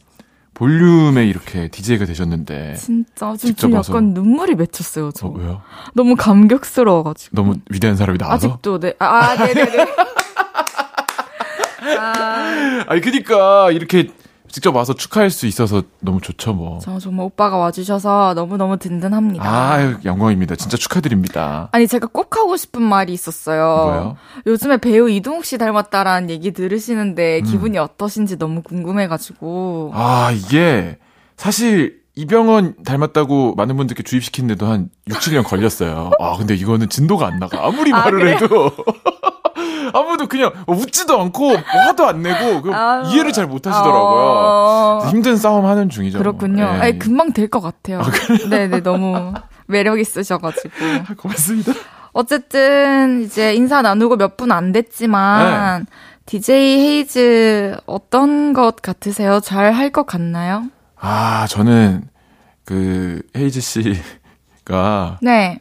[0.55, 3.93] 볼륨에 이렇게 DJ가 되셨는데 진짜 좀 와서.
[3.93, 5.11] 약간 눈물이 맺혔어요.
[5.13, 5.63] 저 어, 왜요?
[5.95, 7.35] 너무 감격스러워가지고.
[7.35, 8.49] 너무 위대한 사람이 나와서?
[8.49, 8.95] 아직도 네.
[8.99, 9.87] 아, 아 네네네.
[11.99, 14.09] 아, 아니 그니까 이렇게
[14.53, 16.79] 직접 와서 축하할 수 있어서 너무 좋죠 뭐.
[16.81, 19.45] 저 정말 오빠가 와주셔서 너무너무 든든합니다.
[19.49, 20.57] 아 영광입니다.
[20.57, 21.69] 진짜 축하드립니다.
[21.73, 23.65] 아니 제가 꼭 하고 싶은 말이 있었어요.
[23.65, 24.17] 뭐요?
[24.47, 27.45] 요즘에 배우 이동욱 씨 닮았다라는 얘기 들으시는데 음.
[27.45, 29.93] 기분이 어떠신지 너무 궁금해가지고.
[29.95, 30.99] 아 이게
[31.37, 36.11] 사실 이병헌 닮았다고 많은 분들께 주입시키는데도 한 6, 7년 걸렸어요.
[36.19, 37.65] 아 근데 이거는 진도가 안 나가.
[37.67, 38.35] 아무리 아, 말을 그래요?
[38.37, 38.71] 해도
[39.95, 43.03] 아무도 그냥 웃지도 않고 뭐 화도 안 내고 그 아.
[43.07, 44.21] 이해를 잘 못 하시더라고요.
[45.03, 46.19] 어, 힘든 싸움 하는 중이죠.
[46.19, 46.63] 그렇군요.
[46.63, 46.67] 예.
[46.81, 48.01] 아니, 금방 될 것 같아요.
[48.51, 49.33] 네네, 너무
[49.67, 50.71] 매력 있으셔가지고.
[51.09, 51.73] 아, 고맙습니다.
[52.13, 55.87] 어쨌든 이제 인사 나누고 몇 분 안 됐지만
[56.27, 59.41] DJ 헤이즈 어떤 것 같으세요?
[59.41, 60.65] 잘 할 것 같나요?
[61.01, 62.05] 아 저는
[62.65, 65.59] 그 헤이즈 씨가 네.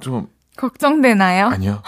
[0.00, 1.46] 좀 걱정되나요?
[1.46, 1.82] 아니요.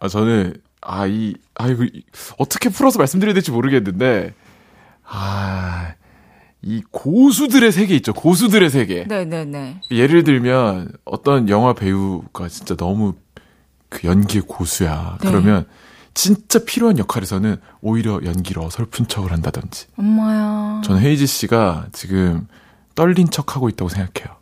[0.00, 2.02] 아, 저는, 아, 이, 아이고, 이-
[2.38, 4.32] 어떻게 풀어서 말씀드려야 될지 모르겠는데,
[5.04, 5.92] 아,
[6.62, 8.12] 이 고수들의 세계 있죠.
[8.12, 9.04] 고수들의 세계.
[9.04, 9.82] 네네네.
[9.90, 13.14] 예를 들면, 어떤 영화 배우가 진짜 너무
[13.88, 15.18] 그 연기의 고수야.
[15.22, 15.28] 네.
[15.28, 15.66] 그러면,
[16.14, 19.86] 진짜 필요한 역할에서는 오히려 연기를 어설픈 척을 한다든지.
[19.98, 20.80] 엄마야.
[20.84, 22.46] 저는 헤이지 씨가 지금
[22.94, 24.34] 떨린 척 하고 있다고 생각해요.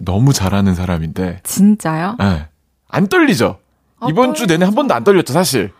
[0.00, 2.16] 너무 잘하는 사람인데, 진짜요?
[2.22, 2.48] 예.
[2.88, 3.58] 안 떨리죠?
[4.00, 5.72] 아, 이번 주 내내 한 번도 안 떨렸죠, 사실.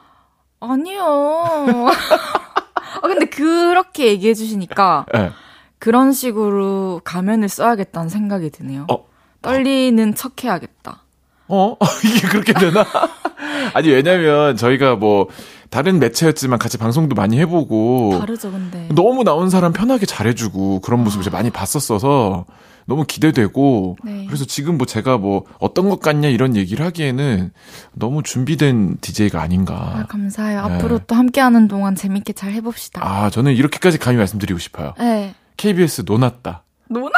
[0.61, 1.03] 아니요.
[1.92, 5.31] 아, 근데 그렇게 얘기해 주시니까 예.
[5.79, 8.87] 그런 식으로 가면을 써야겠다는 생각이 드네요.
[8.90, 9.05] 어.
[9.42, 11.03] 떨리는 척 해야겠다.
[11.48, 11.77] 어?
[12.05, 12.87] 이게 그렇게 되나?
[13.74, 15.29] 아니, 왜냐면 저희가 뭐,
[15.68, 18.88] 다른 매체였지만 같이 방송도 많이 해보고, 다르죠, 근데.
[18.94, 22.46] 너무 나온 사람 편하게 잘해주고, 그런 모습을 제가 많이 봤었어서,
[22.87, 24.27] 너무 기대되고, 네.
[24.27, 27.53] 그래서 지금 뭐 제가 뭐, 어떤 것 같냐 이런 얘기를 하기에는
[27.92, 30.07] 너무 준비된 DJ가 아, 아닌가.
[30.09, 30.66] 감사해요.
[30.66, 30.75] 네.
[30.75, 33.01] 앞으로 또 함께하는 동안 재밌게 잘 해봅시다.
[33.05, 34.94] 아, 저는 이렇게까지 감히 말씀드리고 싶어요.
[34.99, 35.35] 네.
[35.57, 36.64] KBS 노났다.
[36.88, 37.12] 노나?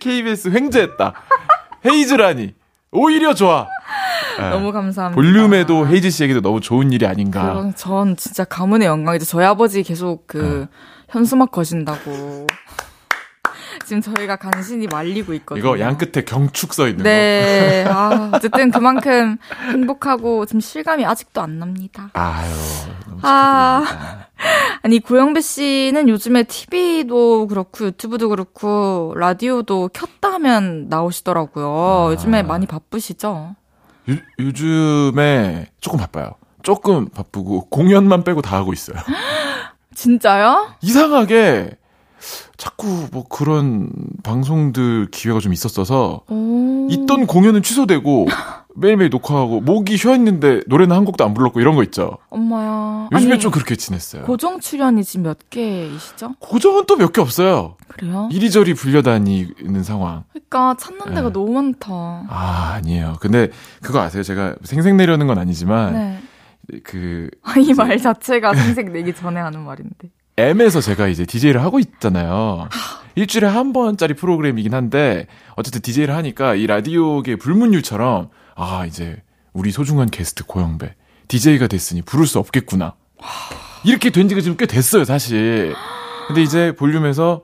[0.00, 1.14] KBS 횡재했다.
[1.86, 2.54] 헤이즈라니.
[2.92, 3.68] 오히려 좋아.
[4.38, 4.48] 예.
[4.50, 5.14] 너무 감사합니다.
[5.14, 7.54] 볼륨에도 헤이즈 씨에게도 너무 좋은 일이 아닌가.
[7.54, 9.24] 그건 전 진짜 가문의 영광이죠.
[9.24, 10.66] 저희 아버지 계속 그
[11.08, 12.46] 현수막 거신다고.
[13.84, 15.60] 지금 저희가 간신히 말리고 있거든요.
[15.64, 17.84] 이거 양 끝에 경축 써 있는 네.
[17.88, 19.36] 아, 어쨌든 그만큼
[19.70, 22.10] 행복하고 지금 실감이 아직도 안 납니다.
[22.12, 22.20] 거.
[22.20, 22.50] 아유,
[23.22, 23.80] 아.
[23.84, 24.28] 축하드립니다.
[24.82, 32.08] 아니, 고영배 씨는 요즘에 TV도 그렇고 유튜브도 그렇고 라디오도 켰다 하면 나오시더라고요.
[32.08, 32.12] 아.
[32.12, 33.54] 요즘에 많이 바쁘시죠?
[34.10, 36.32] 요, 요즘에 조금 바빠요.
[36.62, 38.96] 조금 바쁘고 공연만 빼고 다 하고 있어요.
[39.94, 40.74] 진짜요?
[40.80, 41.76] 이상하게
[42.56, 43.90] 자꾸 뭐 그런
[44.22, 46.88] 방송들 기회가 좀 있었어서 오.
[46.90, 48.26] 있던 공연은 취소되고
[48.74, 52.16] 매일매일 녹화하고 목이 쉬어 있는데 노래는 한 곡도 안 불렀고 이런 거 있죠.
[52.30, 53.08] 엄마야.
[53.12, 54.22] 요즘에 아니, 좀 그렇게 지냈어요.
[54.24, 56.34] 고정 출연이 지금 몇 개이시죠?
[56.38, 57.76] 고정은 또 몇 개 없어요.
[57.88, 58.28] 그래요?
[58.32, 60.24] 이리저리 불려다니는 상황.
[60.32, 61.32] 그러니까 찾는 데가 네.
[61.32, 61.88] 너무 많다.
[62.28, 63.16] 아, 아니에요.
[63.20, 63.50] 근데
[63.82, 64.22] 그거 아세요?
[64.22, 66.18] 제가 생색 내려는 건 아니지만 네.
[66.84, 67.28] 그
[67.60, 70.10] 이 말 자체가 생색 내기 전에 하는 말인데.
[70.50, 72.68] M에서 제가 이제 DJ를 하고 있잖아요.
[73.14, 80.08] 일주일에 한 번짜리 프로그램이긴 한데 어쨌든 DJ를 하니까 이 라디오계 불문율처럼 아 이제 우리 소중한
[80.08, 80.94] 게스트 고영배
[81.28, 82.94] DJ가 됐으니 부를 수 없겠구나.
[83.84, 85.74] 이렇게 된 지가 지금 꽤 됐어요, 사실.
[86.28, 87.42] 근데 이제 볼륨에서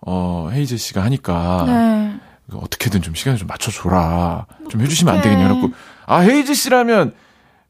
[0.00, 2.14] 어 헤이즈 씨가 하니까 네.
[2.52, 4.46] 어떻게든 좀 시간을 좀 맞춰줘라.
[4.70, 5.20] 좀 해주시면 안.
[5.22, 5.48] 되겠냐.
[5.48, 5.70] 그래갖고,
[6.06, 7.14] 아, 헤이즈 씨라면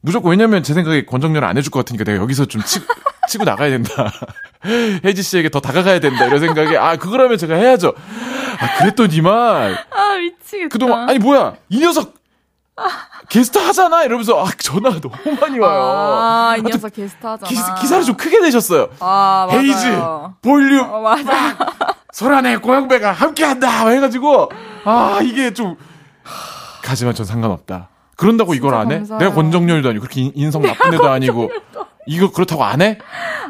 [0.01, 2.81] 무조건 왜냐면 제 생각에 권정열은 안 해줄 것 같으니까 내가 여기서 좀 치,
[3.29, 4.11] 치고 나가야 된다.
[5.05, 6.25] 헤이즈 씨에게 더 다가가야 된다.
[6.25, 7.93] 이런 생각에, 아, 그거라면 제가 해야죠.
[8.59, 10.69] 아, 그랬더니만, 아 미치겠다.
[10.69, 12.13] 그동안, 아니, 뭐야, 이 녀석,
[13.29, 14.03] 게스트 하잖아?
[14.03, 15.81] 이러면서, 아, 전화가 너무 많이 와요.
[15.81, 17.47] 아, 이 하여튼 녀석 게스트 하잖아.
[17.49, 18.89] 기, 기사를 좀 크게 내셨어요.
[18.99, 19.61] 아, 맞아요.
[19.61, 19.97] 헤이즈,
[20.41, 21.57] 볼륨, 어, 맞아.
[22.13, 24.51] 소란의 고영배가 함께한다 해가지고
[24.85, 25.75] 아 이게 좀
[26.83, 27.89] 가지만 전 상관없다.
[28.15, 28.97] 그런다고 이걸 안 해?
[28.97, 29.17] 감사해요.
[29.19, 31.49] 내가 권정열도 아니고 그렇게 인- 인성 나쁜 애도 아니고
[32.05, 32.97] 이거 그렇다고 안 해?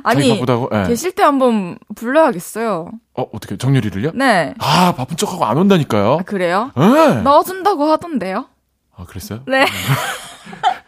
[0.04, 0.70] 아니, 바쁘다고?
[0.74, 0.88] 예.
[0.88, 2.92] 계실 때 한번 불러야겠어요.
[3.16, 4.12] 어 어떻게 정열이를요?
[4.14, 4.54] 네.
[4.60, 6.18] 아 바쁜 척하고 안 온다니까요.
[6.20, 6.72] 아, 그래요?
[6.78, 7.22] 예.
[7.22, 8.48] 넣어준다고 하던데요?
[8.96, 9.42] 아 그랬어요?
[9.48, 9.66] 네.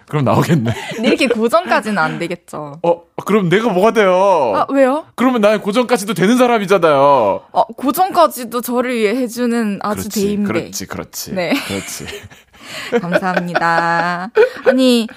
[0.08, 0.72] 그럼 나오겠네.
[0.96, 2.80] 근데 이렇게 고정까지는 안 되겠죠.
[2.84, 4.14] 어 그럼 내가 뭐가 돼요?
[4.56, 5.06] 아, 왜요?
[5.16, 7.42] 그러면 난 고정까지도 되는 사람이잖아요.
[7.52, 10.48] 어, 고정까지도 저를 위해 해주는 아주 그렇지, 대인배.
[10.48, 11.54] 그렇지, 그렇지, 네.
[11.68, 12.06] 그렇지.
[13.02, 14.32] 감사합니다.
[14.68, 15.08] 아니,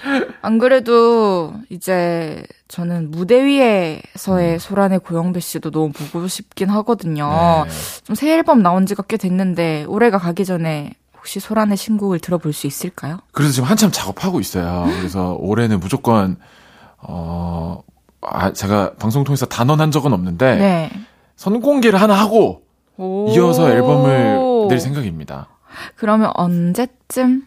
[0.43, 4.59] 안 그래도 이제 저는 무대 위에서의 음.
[4.59, 7.65] 소란의 고영배 씨도 너무 보고 싶긴 하거든요.
[7.67, 7.71] 네.
[8.05, 13.19] 좀새 앨범 나온 지가 꽤 됐는데 올해가 가기 전에 혹시 소란의 신곡을 들어볼 수 있을까요?
[13.33, 14.85] 그래서 지금 한참 작업하고 있어요.
[14.99, 16.37] 그래서 올해는 무조건
[16.99, 17.83] 어
[18.21, 20.91] 아, 제가 방송 통해서 단언한 적은 없는데 네.
[21.37, 22.63] 선공개를 하나 하고
[22.97, 23.29] 오.
[23.31, 25.49] 이어서 앨범을 낼 생각입니다.
[25.97, 27.47] 그러면 언제쯤?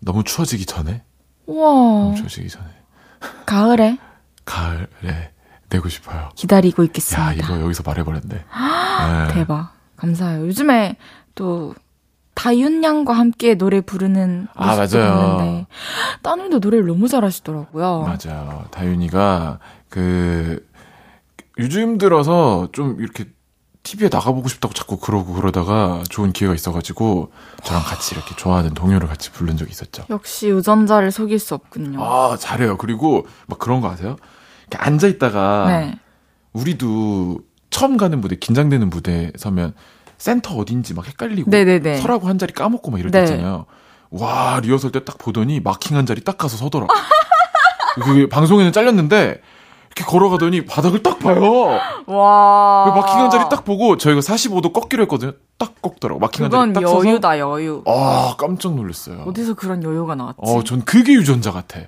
[0.00, 1.02] 너무 추워지기 전에,
[1.46, 1.70] 우와.
[1.70, 2.66] 너무 추워지기 전에
[3.46, 3.98] 가을에
[4.44, 5.32] 가을에
[5.68, 6.30] 내고 싶어요.
[6.34, 7.32] 기다리고 야 있겠습니다.
[7.32, 8.28] 이거 여기서 말해버렸네.
[8.28, 9.34] 네.
[9.34, 9.74] 대박.
[9.96, 10.46] 감사해요.
[10.46, 10.96] 요즘에
[11.34, 11.74] 또
[12.34, 14.88] 다윤 양과 함께 노래 부르는 아, 맞아요.
[14.88, 15.66] 봤는데
[16.22, 18.02] 따님도 노래를 너무 잘하시더라고요.
[18.02, 18.66] 맞아요.
[18.70, 20.64] 다윤이가 그
[21.58, 23.24] 요즘 들어서 좀 이렇게
[23.86, 27.30] TV에 나가보고 싶다고 자꾸 그러고 그러다가 좋은 기회가 있어가지고
[27.62, 30.04] 저랑 같이 이렇게 좋아하는 동요를 같이 부른 적이 있었죠.
[30.10, 32.02] 역시 유전자를 속일 수 없군요.
[32.02, 32.78] 아, 잘해요.
[32.78, 34.16] 그리고 막 그런 거 아세요?
[34.68, 35.98] 이렇게 앉아 있다가 네.
[36.52, 37.38] 우리도
[37.70, 39.72] 처음 가는 무대, 긴장되는 무대 서면
[40.18, 42.00] 센터 어딘지 막 헷갈리고 네네네.
[42.00, 43.24] 서라고 한 자리 까먹고 막 이럴 때 네.
[43.24, 43.66] 있잖아요.
[44.10, 46.92] 와, 리허설 때 딱 보더니 마킹 한 자리 딱 가서 서더라고.
[48.02, 49.40] 그게 방송에는 잘렸는데
[49.96, 51.78] 이렇게 걸어가더니 바닥을 딱 봐요.
[52.06, 52.84] 와.
[52.84, 55.32] 그 마킹한 자리 딱 보고 저희가 45도 꺾기로 했거든요.
[55.56, 56.20] 딱 꺾더라고.
[56.20, 57.82] 마킹한 자리 그건 딱 서서 여유다 여유.
[57.86, 59.22] 아, 깜짝 놀랐어요.
[59.26, 60.38] 어디서 그런 여유가 나왔지?
[60.42, 61.80] 어, 전 그게 유전자 같아.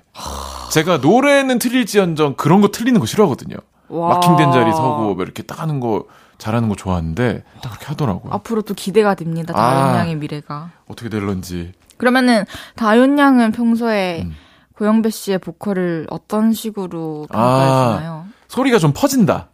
[0.71, 3.57] 제가 노래는 틀릴지언정 그런 거 틀리는 거 싫어하거든요.
[3.89, 4.15] 와.
[4.15, 6.05] 마킹된 자리 서고 뭐 이렇게 딱 하는 거
[6.39, 8.33] 잘하는 거 좋아하는데 딱 그렇게 하더라고요.
[8.33, 9.53] 앞으로 또 기대가 됩니다.
[9.55, 9.61] 아.
[9.61, 10.71] 다윤 양의 미래가.
[10.87, 11.73] 어떻게 될런지.
[11.97, 12.45] 그러면은
[12.75, 14.35] 다윤 양은 평소에 음.
[14.79, 17.35] 고영배 씨의 보컬을 어떤 식으로 아.
[17.35, 18.25] 평가하시나요?
[18.47, 19.49] 소리가 좀 퍼진다.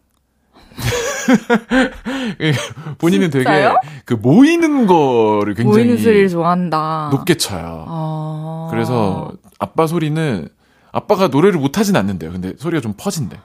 [2.99, 3.75] 본인은 진짜요?
[3.81, 7.09] 되게 그 모이는 거를 굉장히 보이는 소리를 좋아한다.
[7.11, 7.85] 높게 쳐요.
[7.87, 8.67] 아.
[8.69, 10.47] 그래서 아빠 소리는
[10.91, 12.31] 아빠가 노래를 못 하진 않는데요.
[12.31, 13.39] 근데 소리가 좀 퍼진대.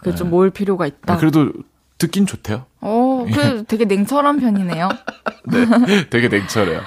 [0.00, 1.14] 그게 좀 모을 필요가 있다.
[1.14, 1.50] 아, 그래도
[1.96, 2.66] 듣긴 좋대요.
[2.82, 4.90] 어, 그 되게 냉철한 편이네요.
[6.10, 6.82] 되게 냉철해요.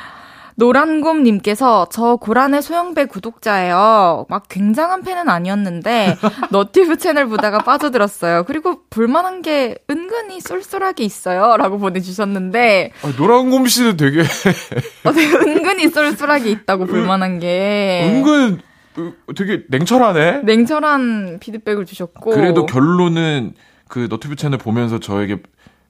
[0.55, 4.25] 노란곰님께서 저 고란의 소영배 구독자예요.
[4.29, 6.17] 막 굉장한 팬은 아니었는데
[6.51, 8.43] 너튜브 채널 보다가 빠져들었어요.
[8.45, 16.49] 그리고 불만한 게 은근히 쏠쏠하게 있어요.라고 보내주셨는데 아, 노란곰 씨는 되게 어, 되게 은근히 쏠쏠하게
[16.51, 18.61] 있다고 불만한 게 은근
[18.97, 20.41] 어, 되게 냉철하네.
[20.43, 23.53] 냉철한 피드백을 주셨고 그래도 결론은
[23.89, 25.37] 그 너튜브 채널 보면서 저에게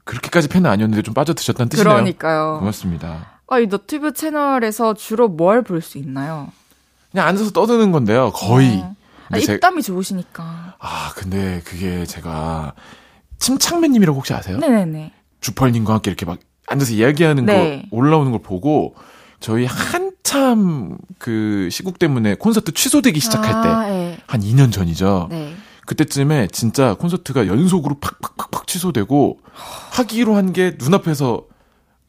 [0.06, 1.94] 그렇게까지 팬은 아니었는데 좀 빠져드셨다는 뜻이네요.
[1.94, 2.58] 그러니까요.
[2.60, 3.35] 고맙습니다.
[3.48, 6.52] 아, 이 너튜브 채널에서 주로 뭘 볼 수 있나요?
[7.12, 8.32] 그냥 앉아서 떠드는 건데요.
[8.34, 8.80] 거의.
[8.80, 8.96] 어.
[9.26, 10.76] 아, 근데 제- 입담이 좋으시니까.
[10.80, 12.74] 아, 근데 그게 제가
[13.40, 14.58] 침착맨님이라고 혹시 아세요?
[14.58, 15.12] 네네네.
[15.42, 17.88] 주펄님과 함께 이렇게 막 앉아서 이야기하는 네.
[17.90, 18.96] 거 올라오는 걸 보고
[19.40, 24.18] 저희 한참 그 시국 때문에 콘서트 취소되기 시작할 때 아, 네.
[24.26, 25.28] 한 2년 전이죠.
[25.30, 25.56] 네.
[25.86, 29.40] 그때쯤에 진짜 콘서트가 연속으로 팍팍팍팍 취소되고
[29.92, 31.44] 하기로 한 게 눈앞에서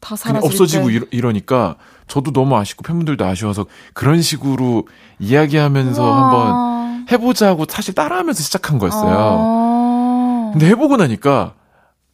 [0.00, 0.94] 다 사라질 없어지고 때.
[0.94, 1.76] 이러, 이러니까
[2.06, 4.86] 저도 너무 아쉽고 팬분들도 아쉬워서 그런 식으로
[5.18, 6.22] 이야기하면서 우와.
[6.22, 9.16] 한번 해보자고 사실 따라하면서 시작한 거였어요.
[9.18, 10.50] 어.
[10.52, 11.54] 근데 해보고 나니까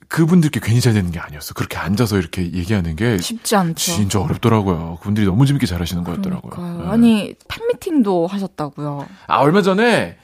[0.09, 1.55] 그분들께 괜히 잘 되는 게 아니었어.
[1.55, 3.93] 그렇게 앉아서 이렇게 얘기하는 게 쉽지 않죠.
[3.93, 4.99] 진짜 어렵더라고요.
[5.01, 6.79] 그분들이 너무 재밌게 잘하시는 거였더라고요.
[6.83, 6.89] 네.
[6.91, 9.07] 아니 팬미팅도 하셨다고요.
[9.27, 10.17] 아 얼마 전에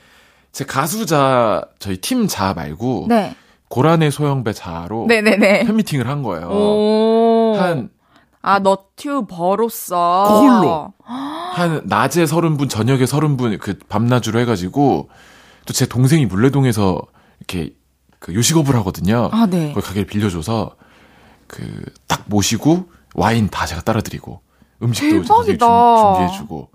[0.53, 3.35] 제 가수자 저희 팀 자 말고 네.
[3.69, 5.65] 고란의 소영배 자로 네네네.
[5.67, 6.49] 팬미팅을 한 거예요.
[6.49, 7.57] 오.
[7.59, 10.93] 한아 너튜버로서 그걸로.
[11.05, 15.09] 한 낮에 서른 분, 저녁에 서른 분, 그 밤낮으로 해가지고
[15.67, 17.03] 또 제 동생이 물레동에서
[17.41, 17.75] 이렇게
[18.19, 19.29] 그 요식업을 하거든요.
[19.33, 19.73] 아 네.
[19.75, 20.77] 거기 가게를 빌려줘서
[21.47, 21.67] 그
[22.07, 24.41] 딱 모시고 와인 다 제가 따라드리고
[24.83, 25.25] 음식도.
[25.25, 26.71] 준- 준비해주고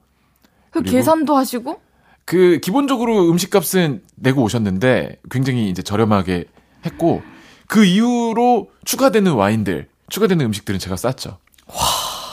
[0.72, 1.80] 그 계산도 하시고
[2.26, 6.46] 그 기본적으로 음식값은 내고 오셨는데 굉장히 이제 저렴하게
[6.86, 7.22] 했고
[7.68, 11.38] 그 이후로 추가되는 와인들, 추가되는 음식들은 제가 쌌죠.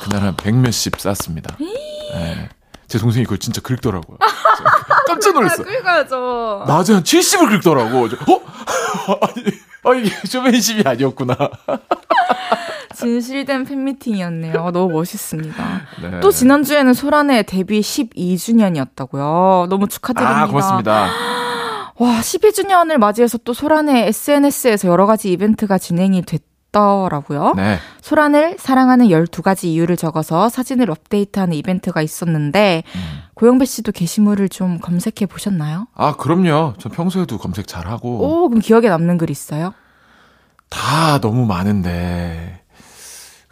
[0.03, 1.57] 그날 한 백몇십 쌌습니다.
[1.59, 2.49] 네.
[2.89, 4.19] 제 동생이 그걸 진짜 긁더라고요.
[5.07, 5.63] 깜짝 놀랐어.
[5.63, 6.65] 끌가야죠.
[6.67, 8.09] 낮에 한 70을 긁더라고.
[8.09, 8.41] 저, 어?
[9.23, 9.45] 아니,
[9.85, 11.37] 아, 이게 쇼맨십이 아니었구나.
[12.97, 14.61] 진실된 팬미팅이었네요.
[14.61, 15.81] 어, 너무 멋있습니다.
[16.03, 16.21] 네.
[16.21, 19.69] 또 지난주에는 소란의 데뷔 12주년이었다고요.
[19.69, 20.43] 너무 축하드립니다.
[20.43, 21.09] 아, 고맙습니다.
[22.01, 26.43] 와, 12주년을 맞이해서 또 소란의 SNS에서 여러 가지 이벤트가 진행이 됐
[26.73, 27.55] 더라고요.
[27.57, 27.79] 네.
[28.01, 33.01] 소란을 사랑하는 12가지 이유를 적어서 사진을 업데이트하는 이벤트가 있었는데 음.
[33.35, 35.89] 고영배 씨도 게시물을 좀 검색해 보셨나요?
[35.97, 36.75] 아, 그럼요.
[36.79, 38.23] 전 평소에도 검색 잘하고.
[38.45, 39.75] 오, 그럼 기억에 남는 글 있어요?
[40.69, 42.61] 다 너무 많은데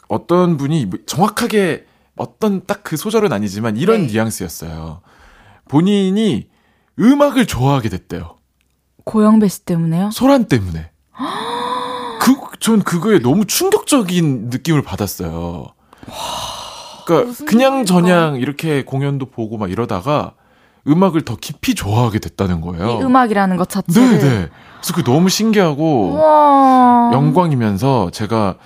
[0.06, 4.12] 어떤 분이 뭐 정확하게 어떤 딱 그 소절은 아니지만 이런 네.
[4.12, 5.00] 뉘앙스였어요.
[5.68, 6.48] 본인이
[7.00, 8.36] 음악을 좋아하게 됐대요.
[9.08, 10.10] 고영배 씨 때문에요?
[10.12, 10.90] 소란 때문에.
[12.20, 15.66] 그, 전 그거에 너무 충격적인 느낌을 받았어요.
[17.06, 17.84] 그러니까 무슨 그냥?
[17.86, 20.32] 저냥 이렇게 공연도 보고 막 이러다가
[20.86, 22.98] 음악을 더 깊이 좋아하게 됐다는 거예요.
[23.00, 24.18] 이 음악이라는 것 자체를.
[24.18, 24.48] 네네.
[24.80, 27.10] 그래서 그게 너무 신기하고 와.
[27.12, 28.56] 영광이면서 제가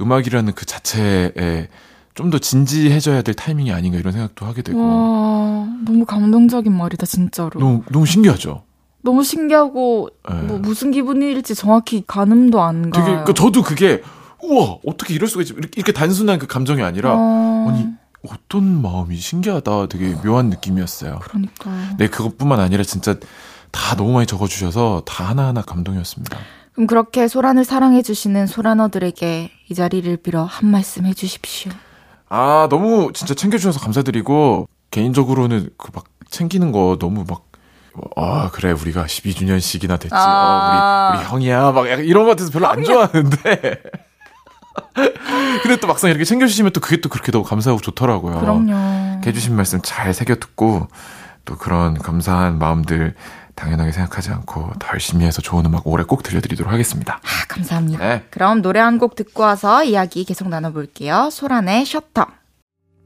[0.00, 1.68] 음악이라는 그 자체에
[2.14, 7.58] 좀 더 진지해져야 될 타이밍이 아닌가 이런 생각도 하게 되고 와, 너무 감동적인 말이다, 진짜로.
[7.58, 8.64] 너무 너무 신기하죠.
[9.22, 10.34] 신기하고, 네.
[10.42, 13.04] 뭐, 무슨 기분일지 정확히 가늠도 안 가요.
[13.04, 14.02] 되게 그러니까 저도 그게
[14.42, 17.86] 우와 어떻게 이럴 수가 있지 이렇게, 이렇게 단순한 그 감정이 아니라 어, 아니
[18.28, 21.18] 어떤 마음이 신기하다 되게 묘한 느낌이었어요.
[21.20, 21.96] 그러니까요.
[21.98, 23.16] 네 그것뿐만 아니라 진짜
[23.70, 26.36] 다 너무 많이 적어주셔서 다 하나하나 감동이었습니다.
[26.74, 31.70] 그럼 그렇게 소란을 사랑해주시는 소란어들에게 이 자리를 빌어 한 말씀 해주십시오.
[32.28, 37.44] 아 너무 진짜 챙겨주셔서 감사드리고 개인적으로는 그 막 챙기는 거 너무 막
[38.16, 40.14] 아, 그래, 우리가 12주년씩이나 됐지.
[40.14, 41.10] 아.
[41.12, 41.72] 어, 우리, 우리 형이야.
[41.72, 43.82] 막 약간 이런 것 같아서 별로 안 좋아하는데.
[45.62, 48.40] 근데 또 막상 이렇게 챙겨주시면 또 그게 또 그렇게 너무 감사하고 좋더라고요.
[48.40, 49.20] 그럼요.
[49.24, 50.88] 해주신 말씀 잘 새겨 듣고
[51.44, 53.14] 또 그런 감사한 마음들
[53.54, 57.20] 당연하게 생각하지 않고 더 열심히 해서 좋은 음악 올해 꼭 들려드리도록 하겠습니다.
[57.22, 57.98] 아, 감사합니다.
[58.02, 58.24] 네.
[58.30, 61.28] 그럼 노래 한 곡 듣고 와서 이야기 계속 나눠볼게요.
[61.30, 62.26] 소란의 셔터.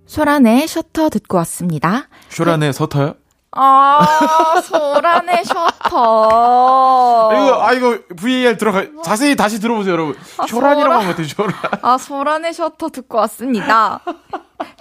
[0.07, 2.09] 소란의 셔터 듣고 왔습니다.
[2.29, 3.15] 쇼란의 서터요?
[3.57, 7.31] 아, 소란의 셔터.
[7.33, 10.15] 이거, 아, 이거 VAR 들어가, 자세히 다시 들어보세요, 여러분.
[10.39, 11.01] 아, 쇼란이라고 소란.
[11.01, 11.55] 한것 같아요, 쇼란.
[11.83, 14.01] 아, 소란의 셔터 듣고 왔습니다.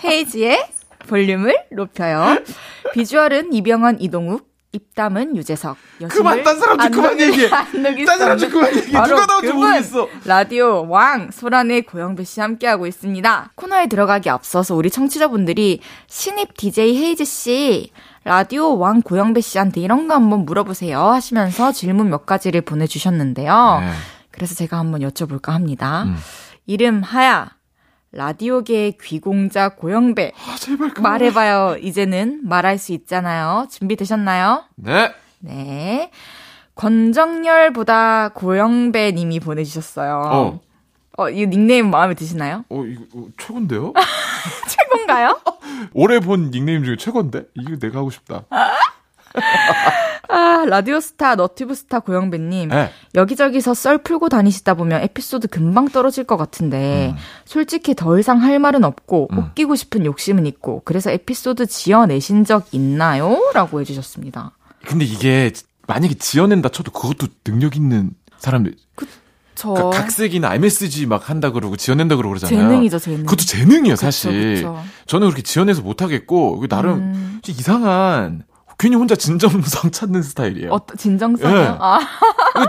[0.04, 0.68] 헤이지의
[1.08, 2.38] 볼륨을 높여요.
[2.94, 5.78] 비주얼은 이병헌, 이동욱, 입담은 유재석.
[6.10, 7.50] 그만, 딴 사람 좀 그만 얘기해.
[7.50, 9.04] 딴 사람 좀 그만 얘기해.
[9.04, 9.54] 누가 나올지.
[9.54, 10.10] 모르겠어.
[10.26, 13.52] 라디오 왕 소란의 고영배 씨 함께하고 있습니다.
[13.56, 17.92] 코너에 들어가기 앞서서 우리 청취자분들이 신입 DJ 헤이즈 씨
[18.26, 23.78] 라디오 왕 고영배 씨한테 이런 거 한번 물어보세요 하시면서 질문 몇 가지를 보내주셨는데요.
[23.82, 23.92] 네.
[24.32, 26.04] 그래서 제가 한번 여쭤볼까 합니다.
[26.04, 26.16] 음.
[26.66, 27.52] 이름 하야
[28.12, 31.12] 라디오계의 귀공자 고영배 아, 제발 그만.
[31.12, 31.78] 말해봐요.
[31.78, 33.68] 이제는 말할 수 있잖아요.
[33.70, 34.64] 준비되셨나요?
[34.78, 35.12] 네.
[35.40, 36.10] 네.
[36.74, 40.22] 권정열보다 고영배 님이 보내주셨어요.
[40.26, 40.60] 어.
[41.18, 42.66] 어, 이 닉네임 마음에 드시나요?
[42.70, 43.94] 어, 이거 어, 최고인데요?
[44.68, 45.40] 최고인가요?
[45.94, 47.44] 올해 본 닉네임 중에 최고인데?
[47.56, 48.44] 이거 내가 하고 싶다.
[50.28, 52.70] 아, 라디오스타, 너튜브스타 고영배님.
[52.70, 52.92] 네.
[53.14, 57.18] 여기저기서 썰 풀고 다니시다 보면 에피소드 금방 떨어질 것 같은데, 음.
[57.46, 59.38] 솔직히 더 이상 할 말은 없고, 음.
[59.38, 63.40] 웃기고 싶은 욕심은 있고, 그래서 에피소드 지어내신 적 있나요?
[63.54, 64.52] 라고 해주셨습니다.
[64.86, 65.52] 근데 이게
[65.88, 68.76] 만약에 지어낸다 쳐도 그것도 능력 있는 사람들.
[69.00, 69.06] 저,
[69.60, 72.68] 그러니까 각색이나 MSG 막 한다 그러고 지어낸다 그러고 그러잖아요.
[72.68, 73.20] 재능이죠, 재능.
[73.26, 74.56] 그것도 재능이에요, 그쵸, 사실.
[74.56, 74.80] 그쵸.
[75.08, 77.40] 저는 그렇게 지어내서 못 하겠고, 이거 나름 음.
[77.42, 78.44] 좀 이상한,
[78.78, 80.74] 괜히 혼자 진정성 찾는 스타일이에요.
[80.74, 81.58] 어, 진정성이요?
[81.58, 81.76] 예.
[81.80, 82.00] 아,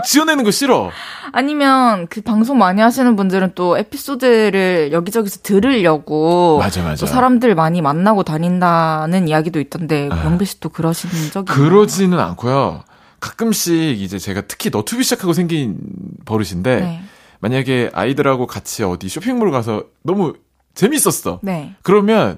[0.05, 0.89] 지어내는 거 싫어.
[1.33, 7.01] 아니면 그 방송 많이 하시는 분들은 또 에피소드를 여기저기서 들으려고 맞아, 맞아.
[7.01, 10.23] 또 사람들 많이 만나고 다닌다는 이야기도 있던데 아.
[10.23, 11.51] 영배 씨또 그러신 적이?
[11.51, 12.83] 그러지는 않고요.
[13.19, 15.77] 가끔씩 이제 제가 특히 너튜브 시작하고 생긴
[16.25, 17.01] 버릇인데 네.
[17.39, 20.33] 만약에 아이들하고 같이 어디 쇼핑몰 가서 너무
[20.75, 21.39] 재밌었어.
[21.43, 21.75] 네.
[21.81, 22.37] 그러면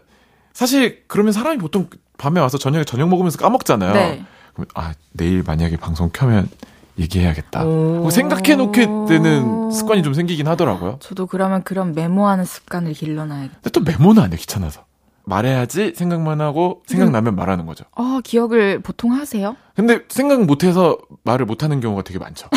[0.53, 3.93] 사실 그러면 사람이 보통 밤에 와서 저녁에 저녁 먹으면서 까먹잖아요.
[3.93, 4.25] 네.
[4.53, 6.49] 그럼 아 내일 만약에 방송 켜면
[6.97, 7.63] 얘기해야겠다.
[7.63, 7.99] 오.
[8.01, 10.97] 뭐 생각해 놓게 되는 습관이 좀 생기긴 하더라고요.
[11.01, 13.55] 저도 그러면 그런 메모하는 습관을 길러놔야겠다.
[13.61, 14.83] 근데 또 메모는 안 해 귀찮아서.
[15.29, 17.85] 말해야지 생각만 하고 생각나면 말하는 거죠.
[17.95, 19.55] 아, 기억을 보통 하세요?
[19.75, 22.49] 근데 생각 못해서 말을 못하는 경우가 되게 많죠.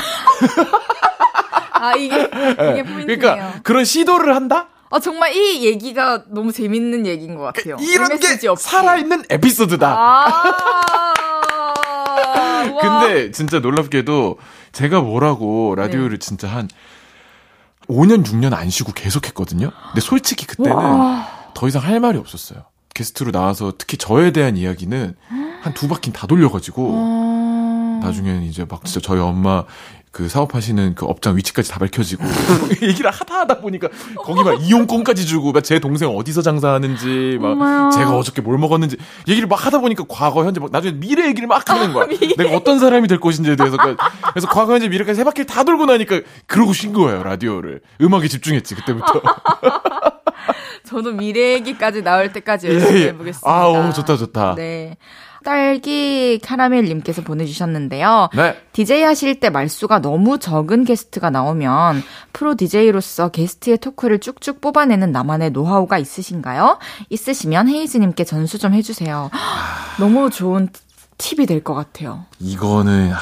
[1.72, 3.18] 아, 이게, 이게 포인트네요.
[3.18, 4.68] 그러니까 그런 시도를 한다?
[4.90, 7.76] 아, 정말 이 얘기가 너무 재밌는 얘기인 것 같아요.
[7.80, 8.68] 이런 게 없이.
[8.68, 9.88] 살아있는 에피소드다.
[9.88, 10.32] 아.
[12.72, 12.78] 와.
[12.80, 14.38] 근데 진짜 놀랍게도
[14.72, 15.82] 제가 뭐라고 네.
[15.82, 16.68] 라디오를 진짜 한
[17.88, 19.70] 5년, 6년 안 쉬고 계속 했거든요.
[19.88, 21.41] 근데 솔직히 그때는 와.
[21.54, 22.64] 더 이상 할 말이 없었어요.
[22.94, 25.14] 게스트로 나와서 특히 저에 대한 이야기는
[25.62, 28.00] 한 두 바퀴 다 돌려가지고 아.
[28.02, 29.64] 나중에는 이제 막 진짜 저희 엄마
[30.12, 32.22] 그 사업하시는 그 업장 위치까지 다 밝혀지고
[32.82, 33.88] 얘기를 하다 하다 보니까
[34.18, 37.90] 거기 막 이용권까지 주고 막 제 동생 어디서 장사하는지 막 어머야.
[37.90, 38.96] 제가 어저께 뭘 먹었는지
[39.28, 42.06] 얘기를 막 하다 보니까 과거 현재 막 나중에 미래 얘기를 막 하는 거야.
[42.06, 42.34] 미래.
[42.36, 46.20] 내가 어떤 사람이 될 것인지에 대해서 그래서 과거 현재 미래까지 세 바퀴를 다 돌고 나니까
[46.46, 49.22] 그러고 쉰 거예요 라디오를 음악에 집중했지 그때부터.
[50.84, 53.06] 저도 미래 얘기까지 나올 때까지 예, 열심히 예.
[53.08, 53.50] 해보겠습니다.
[53.50, 54.54] 아, 오, 좋다 좋다.
[54.56, 54.96] 네.
[55.42, 58.30] 딸기 카라멜님께서 보내주셨는데요.
[58.34, 58.56] 네.
[58.72, 65.50] DJ 하실 때 말수가 너무 적은 게스트가 나오면 프로 DJ로서 게스트의 토크를 쭉쭉 뽑아내는 나만의
[65.50, 66.78] 노하우가 있으신가요?
[67.10, 69.30] 있으시면 헤이즈님께 전수 좀 해주세요.
[69.98, 70.68] 너무 좋은
[71.18, 72.24] 팁이 될 것 같아요.
[72.40, 73.18] 이거는 하,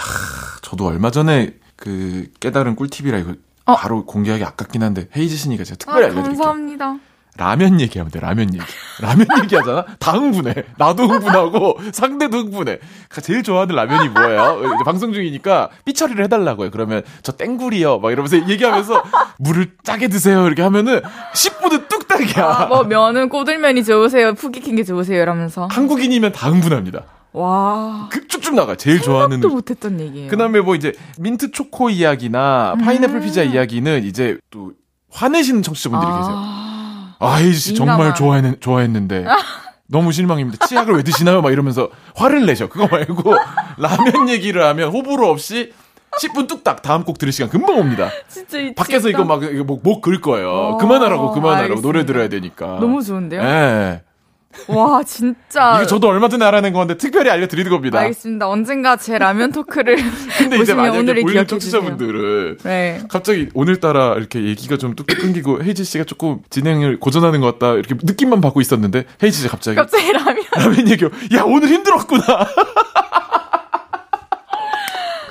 [0.63, 3.35] 저도 얼마 전에 그 깨달은 꿀팁이라 이거
[3.67, 3.75] 어.
[3.77, 6.37] 바로 공개하기 아깝긴 한데 헤이즈 씨니까 제가 특별히 아, 알려드릴게요.
[6.37, 6.97] 감사합니다.
[7.41, 8.65] 라면 얘기하면 돼, 라면 얘기.
[9.01, 9.87] 라면 얘기하잖아?
[9.99, 10.53] 다 흥분해.
[10.77, 12.79] 나도 흥분하고, 상대도 흥분해.
[13.23, 14.61] 제일 좋아하는 라면이 뭐예요?
[14.85, 16.71] 방송 중이니까 삐처리를 해달라고요.
[16.71, 18.01] 그러면 저 땡굴이요.
[18.01, 19.03] 막 이러면서 얘기하면서
[19.39, 20.47] 물을 짜게 드세요.
[20.47, 21.01] 이렇게 하면은
[21.35, 22.45] 10분은 뚝딱이야.
[22.45, 25.67] 아, 뭐 면은 꼬들면이 좋으세요, 푸 익힌 게 좋으세요 이러면서.
[25.71, 27.05] 한국인이면 다 흥분합니다.
[27.33, 28.09] 와.
[28.13, 28.75] 그 쭉쭉 나가.
[28.75, 30.29] 제일 좋아하는 또 못했던 얘기예요.
[30.29, 33.21] 그 다음에 뭐 이제 민트 초코 이야기나 파인애플 음.
[33.23, 34.73] 피자 이야기는 이제 또
[35.11, 36.70] 화내시는 청취자분들이 계세요.
[37.21, 38.15] 아, 아, 혜지 씨 정말.
[38.15, 39.27] 좋아했는, 좋아했는데.
[39.87, 40.67] 너무 실망입니다.
[40.67, 41.43] 치약을 왜 드시나요?
[41.43, 42.69] 막 이러면서 화를 내셔.
[42.69, 43.35] 그거 말고
[43.79, 45.73] 라면 얘기를 하면 호불호 없이
[46.23, 48.09] 10분 뚝딱 다음 곡 들을 시간 금방 옵니다.
[48.29, 50.49] 진짜 이 밖에서 이거 막 이거 목, 목긁 거예요.
[50.51, 51.87] 어, 그만하라고 그만하라고 알겠습니다.
[51.87, 52.79] 노래 들어야 되니까.
[52.81, 53.43] 너무 좋은데요?
[53.43, 54.03] 예.
[54.67, 55.77] 와 진짜.
[55.77, 57.99] 이거 저도 얼마 전에 알아낸 건데 특별히 알려드리는 겁니다.
[58.01, 58.49] 알겠습니다.
[58.49, 59.97] 언젠가 제 라면 토크를
[60.39, 61.47] 근데 이제 만약에 보이는.
[61.47, 63.01] 청취자분들은 네.
[63.09, 67.95] 갑자기 오늘따라 이렇게 얘기가 좀 뚝뚝 끊기고 헤이지 씨가 조금 진행을 고전하는 것 같다 이렇게
[68.03, 70.43] 느낌만 받고 있었는데 헤이지 씨가 갑자기 갑자기 라면.
[70.57, 71.09] 라면 얘기요.
[71.35, 72.23] 야 오늘 힘들었구나.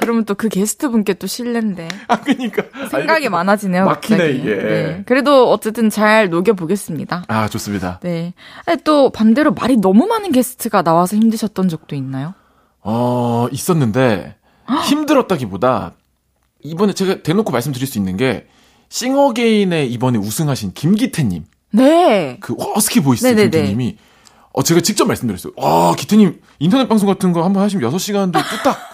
[0.10, 3.86] 그러면 또 그 게스트 분께 또 실례인데 아 그러니까 생각이 아니, 많아지네요.
[3.86, 4.40] 막히네, 갑자기.
[4.40, 4.56] 이게.
[4.56, 5.04] 네.
[5.06, 7.26] 그래도 어쨌든 잘 녹여 보겠습니다.
[7.28, 8.00] 아 좋습니다.
[8.02, 8.34] 네.
[8.66, 12.34] 아니, 또 반대로 말이 너무 많은 게스트가 나와서 힘드셨던 적도 있나요?
[12.82, 14.36] 어 있었는데
[14.88, 15.94] 힘들었다기보다
[16.64, 18.48] 이번에 제가 대놓고 말씀드릴 수 있는 게
[18.90, 21.44] 싱어게인에 이번에 우승하신 김기태님
[21.74, 22.38] 네.
[22.40, 23.44] 그 husky voice 네네네.
[23.52, 23.98] 김기태님이
[24.54, 25.54] 어 제가 직접 말씀드렸어요.
[25.62, 28.89] 아 기태님 인터넷 방송 같은 거 한번 하시면 6시간도 뚝딱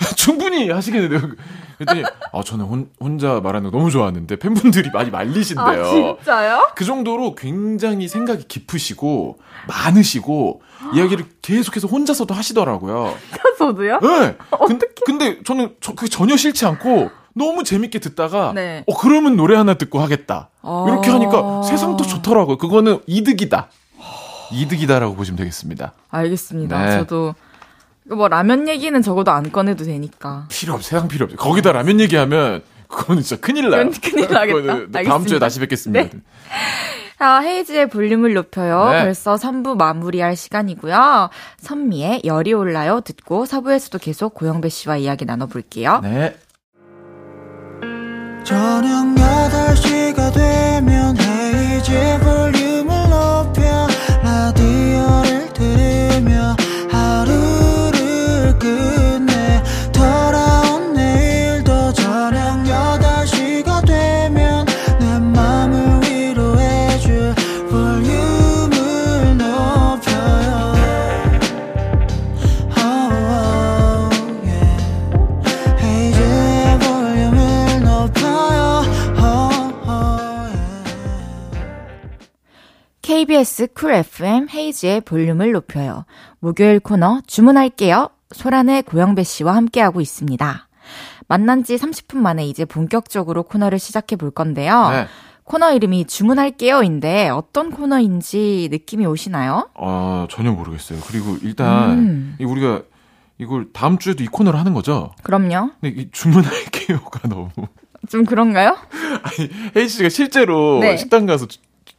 [0.16, 1.20] 충분히 하시겠는데요.
[1.78, 5.84] 그랬더니 아 저는 혼, 혼자 말하는 거 너무 좋아하는데 팬분들이 많이 말리신대요.
[5.84, 6.70] 아, 진짜요?
[6.74, 9.38] 그 정도로 굉장히 생각이 깊으시고
[9.68, 10.62] 많으시고
[10.94, 13.14] 이야기를 계속해서 혼자서도 하시더라고요.
[13.58, 14.00] 저도요?
[14.00, 14.36] 네.
[14.66, 18.84] 근, 근데 저는 저, 그게 전혀 싫지 않고 너무 재밌게 듣다가 네.
[18.86, 20.48] 어 그러면 노래 하나 듣고 하겠다.
[20.62, 20.86] 아.
[20.88, 22.58] 이렇게 하니까 세상도 좋더라고요.
[22.58, 23.68] 그거는 이득이다.
[24.52, 25.92] 이득이다라고 보시면 되겠습니다.
[26.10, 26.84] 알겠습니다.
[26.84, 26.98] 네.
[26.98, 27.34] 저도
[28.14, 30.46] 뭐 라면 얘기는 적어도 안 꺼내도 되니까.
[30.48, 31.36] 필요 없, 세상 필요 없어.
[31.36, 33.90] 거기다 라면 얘기하면 그거는 진짜 큰일 나요.
[34.02, 34.66] 큰일 나겠다.
[34.66, 35.24] 다음 알겠습니다.
[35.26, 36.02] 주에 다시 뵙겠습니다.
[36.02, 36.10] 네.
[37.18, 38.90] 자, 헤이즈의 볼륨을 높여요.
[38.90, 39.02] 네.
[39.02, 41.28] 벌써 3부 마무리할 시간이고요.
[41.58, 46.00] 선미의 열이 올라요 듣고 4부에서도 계속 고영배 씨와 이야기 나눠볼게요.
[46.02, 46.36] 네.
[48.42, 52.59] 저녁 8시가 되면 헤이즈 볼륨
[83.20, 86.06] KBS 쿨 FM 헤이즈의 볼륨을 높여요.
[86.38, 88.08] 목요일 코너 주문할게요.
[88.32, 90.68] 소란의 고영배 씨와 함께하고 있습니다.
[91.28, 94.88] 만난 지 30분 만에 이제 본격적으로 코너를 시작해 볼 건데요.
[94.88, 95.06] 네.
[95.44, 99.68] 코너 이름이 주문할게요인데 어떤 코너인지 느낌이 오시나요?
[99.74, 101.00] 아, 전혀 모르겠어요.
[101.06, 102.36] 그리고 일단 음.
[102.40, 102.80] 이 우리가
[103.36, 105.12] 이걸 다음 주에도 이 코너를 하는 거죠?
[105.22, 105.72] 그럼요.
[105.82, 107.50] 근데 이 주문할게요가 너무
[108.08, 108.78] 좀 그런가요?
[109.22, 110.96] 아니 혜희 씨가 실제로 네.
[110.96, 111.46] 식당 가서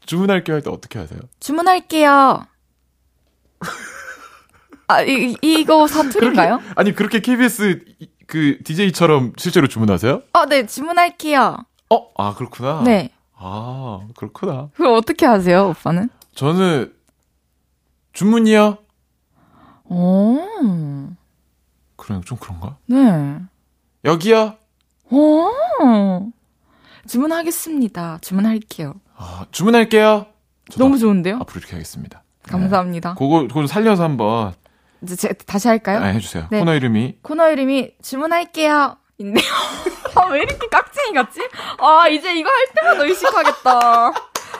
[0.01, 1.19] 주, 주문할게요 할 때 어떻게 하세요?
[1.39, 2.45] 주문할게요.
[4.87, 6.59] 아, 이, 이- 이거 사투리인가요?
[6.75, 10.21] 아니 그렇게 KBS 이- 그 DJ처럼 실제로 주문하세요?
[10.33, 11.57] 어, 네, 주문할게요.
[11.89, 12.81] 어, 아 그렇구나.
[12.83, 13.09] 네.
[13.35, 14.69] 아 그렇구나.
[14.75, 16.09] 그럼 어떻게 하세요, 오빠는?
[16.35, 16.93] 저는
[18.13, 18.77] 주문이요.
[19.85, 20.37] 오,
[21.97, 22.77] 그럼 좀 그런가?
[22.85, 23.39] 네.
[24.05, 24.55] 여기요.
[25.09, 25.49] 오,
[27.07, 28.19] 주문하겠습니다.
[28.21, 28.93] 주문할게요.
[29.21, 30.25] 아, 주문할게요.
[30.77, 31.35] 너무 좋은데요?
[31.41, 32.23] 앞으로 이렇게 하겠습니다.
[32.47, 33.09] 감사합니다.
[33.09, 33.15] 네.
[33.17, 34.53] 그거 그거 살려서 한번
[35.03, 35.99] 이제 제, 다시 할까요?
[35.99, 36.47] 아, 해주세요.
[36.49, 36.59] 네.
[36.59, 38.97] 코너 이름이 코너 이름이 주문할게요.
[39.19, 39.43] 인데요.
[40.15, 41.39] 아, 왜 이렇게 깍쟁이 같지?
[41.77, 44.11] 아, 이제 이거 할 때마다 의식하겠다.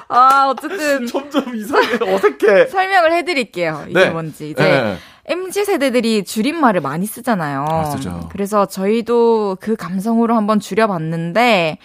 [0.10, 2.68] 아, 어쨌든 점점 이상해 어색해.
[2.70, 3.86] 설명을 해드릴게요.
[3.90, 4.10] 이게 네.
[4.12, 4.52] 뭔지.
[4.52, 4.98] 이제 네.
[5.26, 7.66] MZ 세대들이 줄임말을 많이 쓰잖아요.
[7.68, 8.30] 아, 쓰죠.
[8.32, 11.80] 그래서 저희도 그 감성으로 한번 줄여봤는데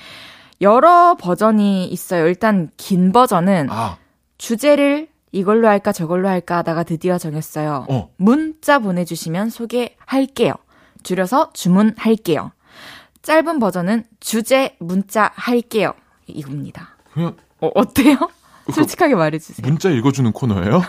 [0.61, 2.27] 여러 버전이 있어요.
[2.27, 3.99] 일단 긴 버전은 아,
[4.39, 7.87] 주제를 이걸로 할까 저걸로 할까 하다가 드디어 정했어요.
[7.91, 8.11] 어.
[8.17, 10.55] 문자 보내주시면 소개할게요.
[11.03, 12.53] 줄여서 주문할게요.
[13.23, 15.93] 짧은 버전은 주제 문자 할게요.
[16.27, 16.97] 이겁니다.
[17.13, 18.17] 그냥 어, 어때요?
[18.73, 19.67] 솔직하게 말해주세요.
[19.67, 20.83] 문자 읽어주는 코너예요?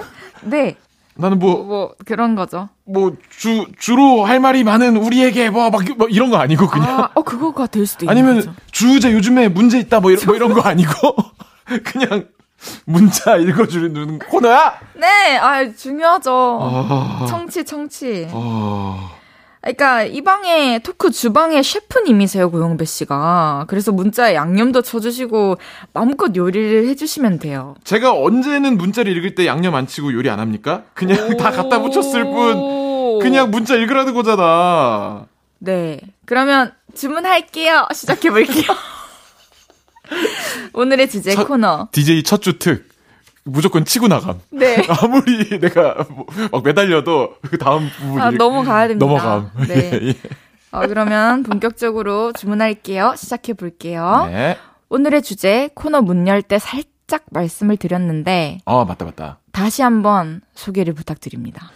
[0.42, 0.76] 네,
[1.16, 2.68] 나는 뭐 뭐 그런 거죠.
[2.84, 7.22] 뭐 주 주로 할 말이 많은 우리에게 뭐막 뭐 이런 거 아니고 그냥 아, 어
[7.22, 8.54] 그거가 될 수도 있는 아니면 거죠.
[8.72, 10.92] 주제 요즘에 문제 있다 뭐 이런, 뭐 이런 거 아니고
[11.84, 12.26] 그냥
[12.86, 14.74] 문자 읽어주는 코너야?
[14.94, 16.58] 네, 아 중요하죠.
[16.62, 18.28] 아, 청취 청취.
[18.32, 19.10] 아,
[19.64, 23.64] 그러니까 이 방에 토크 주방의 셰프님이세요 고영배 씨가.
[23.66, 25.56] 그래서 문자에 양념도 쳐주시고
[25.94, 27.74] 마음껏 요리를 해주시면 돼요.
[27.82, 30.82] 제가 언제는 문자를 읽을 때 양념 안 치고 요리 안 합니까?
[30.92, 33.18] 그냥 다 갖다 붙였을 뿐 오.
[33.22, 35.24] 그냥 문자 읽으라는 거잖아.
[35.60, 35.98] 네.
[36.26, 37.86] 그러면 주문할게요.
[37.94, 38.64] 시작해 볼게요.
[40.74, 41.88] 오늘의 주제 첫- 코너.
[41.92, 42.86] DJ 첫 주 특.
[43.44, 44.40] 무조건 치고 나감.
[44.50, 44.82] 네.
[45.02, 49.06] 아무리 내가 뭐 막 매달려도 그 다음 부분 아, 넘어가야 됩니다.
[49.06, 49.50] 넘어감.
[49.68, 49.90] 네.
[50.02, 50.14] 예, 예.
[50.70, 53.14] 어, 그러면 본격적으로 주문할게요.
[53.16, 54.28] 시작해 볼게요.
[54.30, 54.58] 네.
[54.88, 59.38] 오늘의 주제 코너 문 열 때 살짝 말씀을 드렸는데 어 맞다 맞다.
[59.52, 61.70] 다시 한번 소개를 부탁드립니다.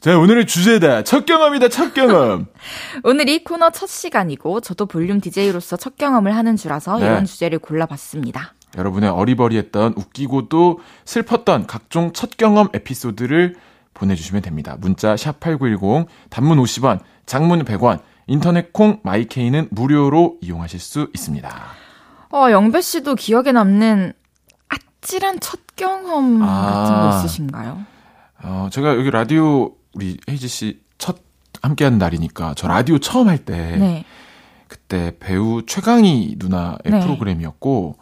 [0.00, 1.02] 자 오늘의 주제다.
[1.04, 2.46] 첫 경험이다 첫 경험.
[3.04, 7.06] 오늘이 코너 첫 시간이고 저도 볼륨 DJ로서 첫 경험을 하는 주라서 네.
[7.06, 8.53] 이런 주제를 골라봤습니다.
[8.76, 13.56] 여러분의 어리버리했던 웃기고도 슬펐던 각종 첫 경험 에피소드를
[13.94, 14.76] 보내주시면 됩니다.
[14.80, 21.54] 문자 샵 #8910 단문 50원, 장문 100원, 인터넷 콩 마이케이는 무료로 이용하실 수 있습니다.
[22.32, 24.12] 어, 영배 씨도 기억에 남는
[24.68, 26.46] 아찔한 첫 경험 아.
[26.46, 27.84] 같은 거 있으신가요?
[28.42, 31.18] 어, 제가 여기 라디오 우리 헤이지 씨 첫
[31.62, 34.04] 함께한 날이니까 저 라디오 처음 할때 네.
[34.68, 37.00] 그때 배우 최강희 누나의 네.
[37.00, 37.96] 프로그램이었고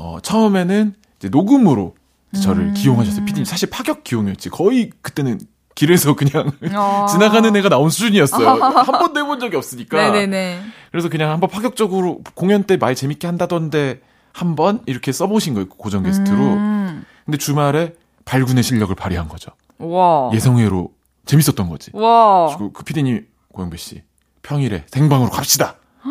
[0.00, 1.94] 어, 처음에는 이제 녹음으로
[2.42, 2.74] 저를 음.
[2.74, 3.24] 기용하셨어요.
[3.24, 4.48] 피디님 사실 파격 기용이었지.
[4.50, 5.40] 거의 그때는
[5.74, 7.06] 길에서 그냥 어.
[7.10, 8.46] 지나가는 애가 나온 수준이었어요.
[8.62, 9.96] 한 번도 해본 적이 없으니까.
[10.10, 10.60] 네네네.
[10.92, 14.00] 그래서 그냥 한번 파격적으로 공연 때 말 재밌게 한다던데
[14.32, 15.68] 한 번 이렇게 써보신 거예요.
[15.68, 16.36] 고정 게스트로.
[16.38, 17.04] 음.
[17.24, 17.94] 근데 주말에
[18.24, 19.50] 발군의 실력을 발휘한 거죠.
[19.78, 20.30] 와.
[20.32, 20.90] 예성회로
[21.26, 21.90] 재밌었던 거지.
[21.94, 22.46] 와.
[22.56, 24.02] 그리고 그 피디님 고영배 씨
[24.42, 25.74] 평일에 생방으로 갑시다.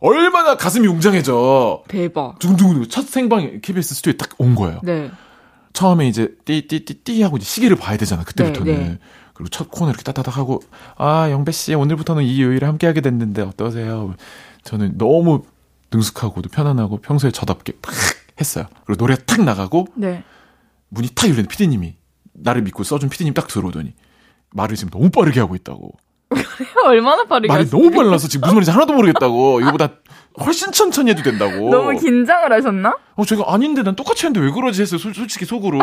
[0.00, 1.84] 얼마나 가슴이 웅장해져.
[1.88, 2.38] 대박.
[2.38, 4.80] 두근두근 첫 생방 KBS 스튜디오에 딱 온 거예요.
[4.82, 5.10] 네.
[5.72, 8.24] 처음에 이제 띠띠띠띠 하고 이제 시계를 봐야 되잖아.
[8.24, 8.72] 그때부터는.
[8.72, 8.98] 네, 네.
[9.34, 10.60] 그리고 첫 코너 이렇게 따다닥 하고
[10.96, 14.14] 아 영배 씨 오늘부터는 이 요일에 함께 하게 됐는데 어떠세요?
[14.64, 15.42] 저는 너무
[15.92, 17.94] 능숙하고도 편안하고 평소에 저답게 팍
[18.40, 18.64] 했어요.
[18.86, 20.24] 그리고 노래 탁 나가고 네.
[20.88, 21.96] 문이 탁 열리는 피디님이
[22.32, 23.92] 나를 믿고 써준 피디님 딱 들어오더니
[24.52, 25.92] 말을 지금 너무 빠르게 하고 있다고.
[26.84, 27.70] 얼마나 빠르게 말이?
[27.70, 29.60] 너무 빨라서 지금 무슨 말인지 하나도 모르겠다고.
[29.60, 29.90] 이거보다
[30.44, 31.70] 훨씬 천천히 해도 된다고.
[31.70, 32.96] 너무 긴장을 하셨나?
[33.14, 34.98] 어, 제가 아닌데 난 똑같이 했는데 왜 그러지 했어요.
[34.98, 35.78] 솔, 솔직히 속으로.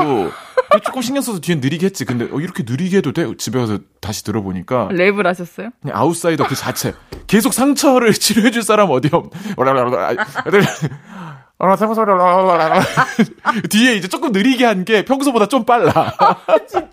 [0.86, 2.06] 조금 신경 써서 뒤에 느리게 했지.
[2.06, 3.26] 근데 어, 이렇게 느리게 해도 돼?
[3.38, 5.70] 집에 가서 다시 들어보니까 랩을 하셨어요?
[5.82, 6.94] 그냥 아웃사이더 그 자체.
[7.28, 9.32] 계속 상처를 치료해줄 사람 어디 없.
[13.70, 15.92] 뒤에 이제 조금 느리게 한 게 평소보다 좀 빨라.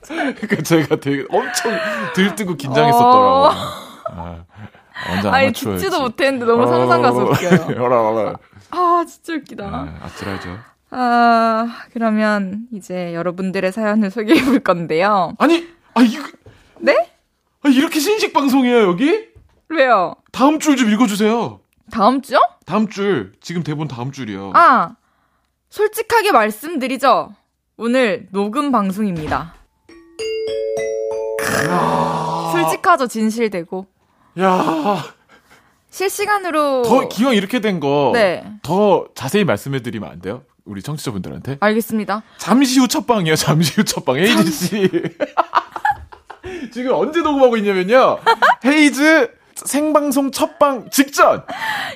[0.07, 1.73] 그러니까 제가 되게 엄청
[2.14, 3.47] 들뜨고 긴장했었더라고.
[4.12, 4.45] 아,
[5.09, 5.85] 완전 아니 아마추어였지.
[5.85, 7.25] 듣지도 못했는데 너무 상상 가서.
[7.25, 7.75] 웃겨요.
[8.71, 9.64] 아 진짜 웃기다.
[9.64, 10.59] 아, 아찔하죠.
[10.93, 15.35] 아, 그러면 이제 여러분들의 사연을 소개해 볼 건데요.
[15.39, 16.25] 아니, 아, 이거.
[16.81, 16.97] 네?
[17.62, 19.29] 아, 이렇게 신식 방송이에요, 여기?
[19.68, 20.16] 왜요?
[20.33, 21.61] 다음 줄 좀 읽어주세요.
[21.91, 22.38] 다음 주요?
[22.66, 23.32] 다음 줄.
[23.41, 24.53] 지금 대본 다음 줄이요.
[24.55, 24.95] 아,
[25.70, 27.34] 솔직하게 말씀드리죠.
[27.76, 29.55] 오늘 녹음 방송입니다.
[32.53, 33.86] 솔직하죠, 진실되고.
[34.41, 35.05] 야
[35.91, 36.82] 실시간으로.
[36.82, 38.11] 더 기왕 이렇게 된 거.
[38.14, 38.45] 네.
[38.62, 40.43] 더 자세히 말씀해드리면 안 돼요?
[40.64, 41.57] 우리 청취자분들한테.
[41.61, 42.22] 알겠습니다.
[42.38, 44.16] 잠시 후 첫방이에요, 잠시 후 첫방.
[44.16, 44.91] 헤이즈 씨.
[46.72, 48.18] 지금 언제 녹음하고 있냐면요.
[48.64, 49.32] 헤이즈
[49.67, 51.43] 생방송 첫방 직전!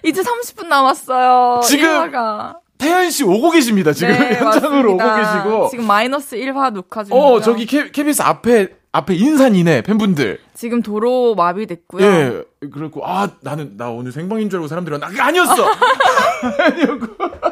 [0.05, 1.61] 이제 30분 남았어요.
[1.65, 2.59] 지금 일화가.
[2.79, 3.93] 태연 씨 오고 계십니다.
[3.93, 5.05] 지금 네, 현장으로 맞습니다.
[5.07, 5.69] 오고 계시고.
[5.71, 7.21] 지금 마이너스 1화 녹화 중이고요.
[7.35, 10.39] 어, 저기 K, KBS 앞에, 앞에 인산이네, 팬분들.
[10.55, 12.05] 지금 도로 마비됐고요.
[12.05, 12.43] 예.
[12.73, 15.55] 그렇고, 아, 나는, 나 오늘 생방인 줄 알고 사람들이 나, 아니었어!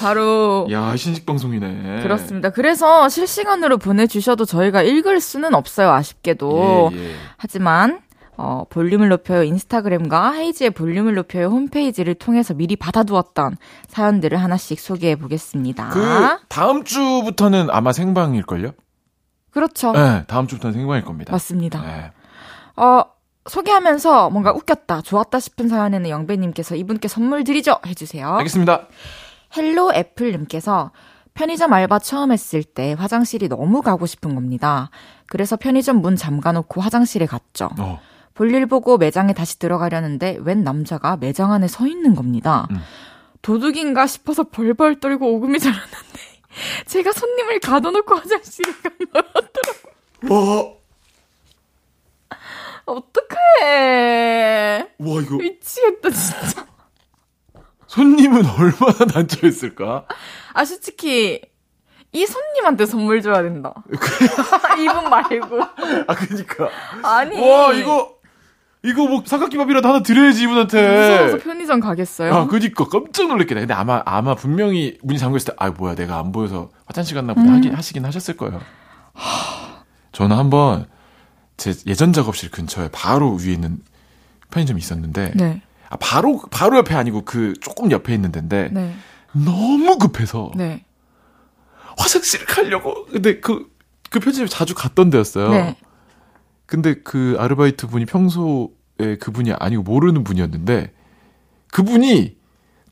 [0.00, 2.02] 바로 야, 신식 방송이네.
[2.02, 2.50] 그렇습니다.
[2.50, 5.90] 그래서 실시간으로 보내주셔도 저희가 읽을 수는 없어요.
[5.90, 6.90] 아쉽게도.
[6.94, 7.14] 예, 예.
[7.36, 8.00] 하지만
[8.36, 15.90] 어, 볼륨을 높여요 인스타그램과 헤이지의 볼륨을 높여요 홈페이지를 통해서 미리 받아두었던 사연들을 하나씩 소개해 보겠습니다.
[15.90, 18.72] 그, 다음 주부터는 아마 생방일걸요?
[19.50, 19.92] 그렇죠.
[19.92, 21.32] 네, 다음 주부터는 생방일 겁니다.
[21.32, 21.82] 맞습니다.
[21.82, 22.12] 네.
[22.76, 23.02] 어,
[23.46, 28.36] 소개하면서 뭔가 웃겼다, 좋았다 싶은 사연에는 영배님께서 이분께 선물 드리죠 해주세요.
[28.36, 28.86] 알겠습니다.
[29.56, 30.92] 헬로 애플님께서
[31.34, 34.90] 편의점 알바 처음 했을 때 화장실이 너무 가고 싶은 겁니다.
[35.26, 37.70] 그래서 편의점 문 잠가놓고 화장실에 갔죠.
[37.78, 38.00] 어.
[38.34, 42.66] 볼일 보고 매장에 다시 들어가려는데 웬 남자가 매장 안에 서 있는 겁니다.
[42.70, 42.78] 음.
[43.42, 46.20] 도둑인가 싶어서 벌벌 떨고 오금이 자랐는데
[46.86, 49.90] 제가 손님을 가둬놓고 화장실에 간 거였더라고요.
[50.30, 50.64] 와,
[52.86, 54.88] 어떡해.
[54.98, 55.36] 와, 이거.
[55.36, 56.66] 미치겠다 진짜.
[58.00, 60.06] 손님은 얼마나 난처했을까?
[60.54, 61.42] 아 솔직히
[62.12, 63.74] 이 손님한테 선물 줘야 된다.
[64.80, 65.62] 이분 말고.
[66.08, 66.68] 아, 그니까.
[67.04, 67.38] 아니.
[67.38, 68.16] 와, 이거,
[68.82, 71.10] 이거 뭐, 삼각김밥이라도 하나 드려야지, 이분한테.
[71.10, 72.34] 무서워서 편의점 가겠어요?
[72.34, 72.86] 아, 그니까.
[72.86, 73.60] 깜짝 놀랐겠네.
[73.60, 77.34] 근데 아마, 아마 분명히 문이 잠겨 있을 때, 아, 뭐야, 내가 안 보여서 화장실 갔나
[77.34, 77.54] 보다 음.
[77.54, 78.60] 하긴, 하시긴 하셨을 거예요.
[80.10, 80.86] 저는 한번,
[81.56, 83.78] 제 예전 작업실 근처에 바로 위에 있는
[84.50, 85.62] 편의점이 있었는데, 네.
[85.90, 88.94] 아, 바로, 바로 옆에 아니고 그 조금 옆에 있는 데인데, 네.
[89.32, 90.84] 너무 급해서, 네.
[91.98, 93.04] 화장실 가려고.
[93.06, 93.70] 근데 그,
[94.08, 95.50] 그 편집을 자주 갔던 데였어요.
[95.50, 95.76] 네.
[96.64, 100.92] 근데 그 아르바이트 분이 평소에 그분이 아니고 모르는 분이었는데,
[101.72, 102.36] 그분이,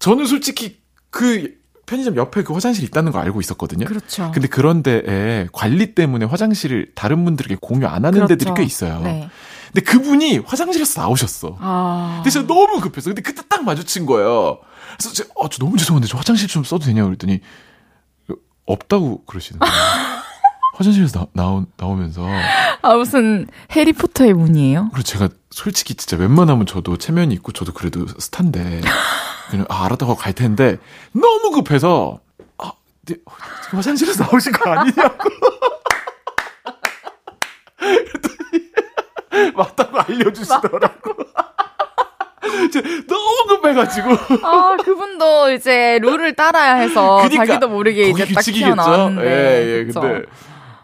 [0.01, 0.80] 저는 솔직히
[1.11, 3.86] 그 편의점 옆에 그 화장실이 있다는 거 알고 있었거든요.
[3.86, 4.30] 그렇죠.
[4.32, 8.26] 근데 그런 데에 관리 때문에 화장실을 다른 분들에게 공유 안 하는 그렇죠.
[8.26, 9.01] 데들이 꽤 있어요.
[9.01, 9.30] 네.
[9.73, 11.57] 근데 그분이 화장실에서 나오셨어.
[11.61, 12.14] 아.
[12.16, 13.11] 근데 제가 너무 급했어.
[13.11, 14.59] 근데 그때 딱 마주친 거예요.
[14.97, 17.41] 그래서 제가, 아, 저 너무 죄송한데 저 화장실 좀 써도 되냐고 그랬더니,
[18.66, 19.73] 없다고 그러시는 거예요.
[20.77, 22.25] 화장실에서 나, 나오, 나오면서.
[22.83, 24.89] 아, 무슨 해리포터의 문이에요?
[24.93, 28.81] 그리고 제가 솔직히 진짜 웬만하면 저도 체면이 있고 저도 그래도 스탄데,
[29.51, 30.79] 그냥, 아, 알았다고 갈 텐데,
[31.12, 32.21] 너무 급해서,
[32.59, 32.73] 아,
[33.71, 35.16] 화장실에서 나오신 거 아니냐고.
[37.79, 38.64] 그랬더니,
[39.55, 41.14] 맞다고 알려주시더라고.
[42.72, 44.11] 제가 너무 급해가지고.
[44.43, 48.41] 아, 그분도 이제 룰을 따라야 해서 그니까, 자기도 모르게 이제 딱?
[48.41, 49.22] 튀어나왔는데.
[49.26, 50.01] 예, 예, 그쵸?
[50.01, 50.26] 근데.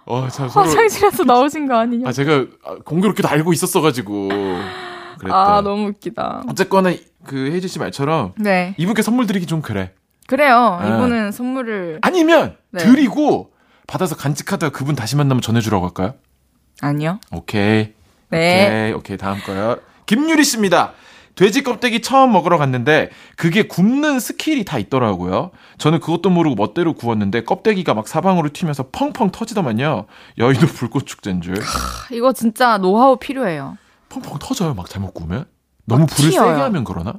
[0.07, 0.67] 어, 참 서로.
[0.69, 2.09] 화장실에서 나오신 거 아니냐?
[2.09, 4.29] 아, 제가 아, 공교롭게도 알고 있었어가지고.
[5.19, 5.57] 그랬다.
[5.57, 6.43] 아, 너무 웃기다.
[6.51, 6.93] 어쨌거나,
[7.25, 8.75] 그 혜지 씨 말처럼, 네.
[8.77, 9.93] 이분께 선물 드리기 좀 그래.
[10.27, 10.79] 그래요.
[10.83, 10.89] 네.
[10.89, 12.01] 이분은 선물을.
[12.03, 12.85] 아니면, 네.
[12.85, 13.53] 드리고,
[13.87, 16.15] 받아서 간직하다가 그분 다시 만나면 전해주라고 할까요?
[16.83, 17.21] 아니요.
[17.33, 17.93] 오케이.
[18.31, 18.67] 네.
[18.67, 19.79] 오케이, 오케이, 다음 거요.
[20.07, 20.93] 김유리 씨입니다.
[21.35, 25.51] 돼지 껍데기 처음 먹으러 갔는데 그게 굽는 skill이 다 있더라고요.
[25.79, 30.07] 저는 그것도 모르고 멋대로 구웠는데 껍데기가 막 사방으로 튀면서 펑펑 터지더만요.
[30.39, 31.57] 여의도 불꽃 축제인 줄.
[32.13, 33.77] 이거 진짜 노하우 필요해요.
[34.11, 34.75] 펑펑 터져요.
[34.75, 35.47] 막 잘못 구우면.
[35.87, 36.51] 너무 불을 튀어요.
[36.51, 37.15] 세게 하면 그러나?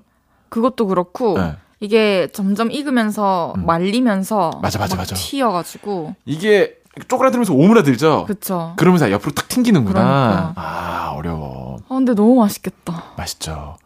[0.47, 1.55] 그것도 그렇고 네.
[1.81, 3.65] 이게 점점 익으면서 음.
[3.65, 5.15] 말리면서 맞아, 맞아, 막 맞아.
[5.15, 6.77] 튀어가지고 이게
[7.07, 8.25] 쪼그라들면서 오므라들죠.
[8.25, 8.73] 그쵸.
[8.77, 9.99] 그러면서 옆으로 탁 튕기는구나.
[9.99, 10.53] 그러니까.
[10.55, 11.77] 아 어려워.
[11.89, 13.03] 아 근데 너무 맛있겠다.
[13.17, 13.77] 맛있죠.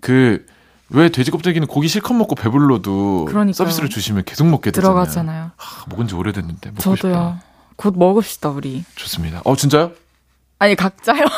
[0.00, 0.44] 그
[0.90, 3.52] 왜 돼지 껍데기는 고기 실컷 먹고 배불러도 그러니까요.
[3.52, 4.94] 서비스를 주시면 계속 먹게 되잖아요.
[4.94, 5.50] 들어가잖아요.
[5.58, 7.12] 아, 먹은 지 오래됐는데 먹고 저도요.
[7.12, 7.42] 싶다.
[7.76, 8.84] 곧 먹읍시다 우리.
[8.94, 9.42] 좋습니다.
[9.44, 9.92] 어 진짜요?
[10.58, 11.26] 아니 각자요.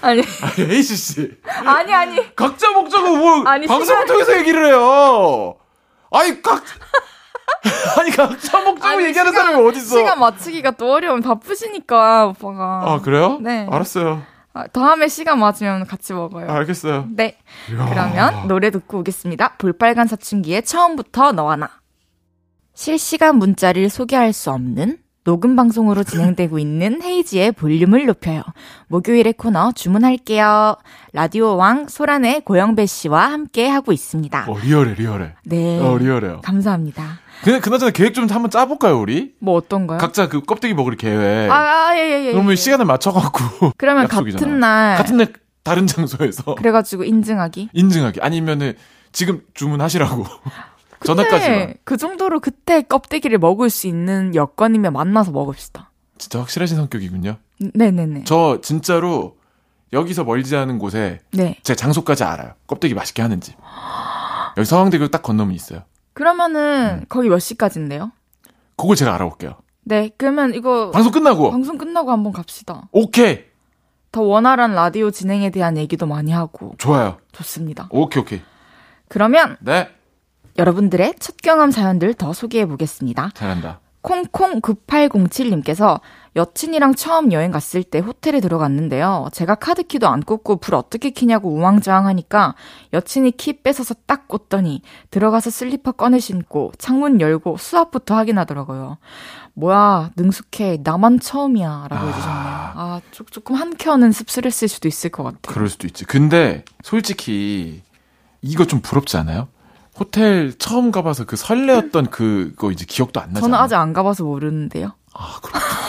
[0.00, 0.22] 아니
[0.58, 1.30] 에이씨 씨.
[1.44, 5.54] 아니 아니 각자 먹자고 뭐 아니, 방송을 시간이- 통해서 얘기를 해요.
[6.10, 6.62] 아니 각
[7.98, 9.96] 아니 각자 먹자고 아니, 얘기하는 시간- 사람이 어디 있어?
[9.96, 12.82] 시간 맞추기가 또 어려운 바쁘시니까 오빠가.
[12.84, 13.38] 아 그래요?
[13.40, 13.66] 네.
[13.70, 14.22] 알았어요.
[14.54, 16.50] 아, 다음에 시간 맞으면 같이 먹어요.
[16.50, 17.06] 아, 알겠어요.
[17.10, 17.38] 네.
[17.66, 19.54] 그러면 노래 듣고 오겠습니다.
[19.56, 21.70] 볼빨간 사춘기의 처음부터 너와 나.
[22.74, 28.42] 실시간 문자를 소개할 수 없는 녹음 방송으로 진행되고 있는 헤이지의 볼륨을 높여요.
[28.88, 30.76] 목요일의 코너 주문할게요.
[31.12, 34.46] 라디오 왕 소란의 고영배 씨와 함께 하고 있습니다.
[34.48, 35.34] 어, 리얼해, 리얼해.
[35.44, 35.78] 네.
[35.80, 36.40] 어, 리얼해요.
[36.42, 37.20] 감사합니다.
[37.42, 39.34] 근데 그나저나 계획 좀 한번 짜볼까요, 우리?
[39.40, 39.98] 뭐 어떤가요?
[39.98, 41.50] 각자 그 껍데기 먹을 계획.
[41.50, 42.32] 아, 아, 예, 예, 예.
[42.32, 42.56] 그러면 예.
[42.56, 43.72] 시간을 맞춰갖고.
[43.78, 44.40] 그러면 약속이잖아.
[44.40, 45.32] 같은 날 같은 날
[45.64, 47.70] 다른 장소에서 그래가지고 인증하기.
[47.72, 48.20] 인증하기.
[48.20, 48.74] 아니면은
[49.10, 50.24] 지금 주문하시라고.
[51.04, 51.58] 전화까지만.
[51.58, 55.90] 네, 그 정도로 그때 껍데기를 먹을 수 있는 여건이면 만나서 먹읍시다.
[56.16, 57.36] 진짜 확실하신 성격이군요.
[57.74, 58.22] 네네네.
[58.24, 59.36] 저 진짜로
[59.92, 61.56] 여기서 멀지 않은 곳에 네.
[61.64, 62.52] 제 장소까지 알아요.
[62.68, 63.56] 껍데기 맛있게 하는 집.
[64.56, 65.82] 여기 서강대교 딱 건너면 있어요.
[66.14, 67.04] 그러면은 음.
[67.08, 68.12] 거기 몇 시까지인데요?
[68.76, 69.56] 그걸 제가 알아볼게요.
[69.84, 71.50] 네, 그러면 이거 방송 끝나고.
[71.50, 72.88] 방송 끝나고 한번 갑시다.
[72.92, 73.44] 오케이.
[74.12, 77.18] 더 원활한 라디오 진행에 대한 얘기도 많이 하고 좋아요.
[77.32, 77.88] 좋습니다.
[77.90, 78.42] 오케이, 오케이.
[79.08, 79.88] 그러면 네.
[80.58, 83.30] 여러분들의 첫 경험 사연들 더 소개해 보겠습니다.
[83.34, 83.80] 잘한다.
[84.02, 86.00] 콩콩9807님께서
[86.34, 89.28] 여친이랑 처음 여행 갔을 때 호텔에 들어갔는데요.
[89.32, 92.54] 제가 카드키도 안 꽂고 불 어떻게 키냐고 우왕좌왕하니까
[92.94, 94.80] 여친이 키 뺏어서 딱 꽂더니
[95.10, 98.96] 들어가서 슬리퍼 꺼내 신고 창문 열고 수압부터 확인하더라고요.
[99.54, 102.42] 뭐야 능숙해 나만 처음이야 라고 해주셨네요.
[102.74, 105.40] 아 조- 조금 한 켠은 씁쓸했을 수도 있을 것 같아요.
[105.46, 106.06] 그럴 수도 있지.
[106.06, 107.82] 근데 솔직히
[108.40, 109.48] 이거 좀 부럽지 않아요?
[110.00, 113.42] 호텔 처음 가봐서 그 설레었던 그거 이제 기억도 안 나잖아요.
[113.42, 114.92] 저는 아직 안 가봐서 모르는데요.
[115.12, 115.81] 아, 그렇구나.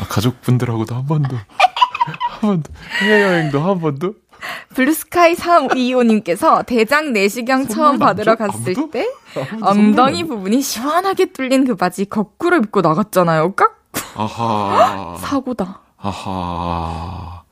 [0.00, 4.14] 아, 가족분들하고도 한 번도 한 번도 해외여행도 한 번도
[4.74, 8.36] 블루스카이 325님께서 대장 내시경 처음 받으러 줘?
[8.36, 8.90] 갔을 아무도?
[8.90, 9.06] 때
[9.60, 13.52] 엉덩이 부분이 시원하게 뚫린 그 바지 거꾸로 입고 나갔잖아요.
[13.54, 13.76] 깍?
[14.16, 15.16] 아하.
[15.20, 15.82] 사고다.
[15.98, 17.42] 아하.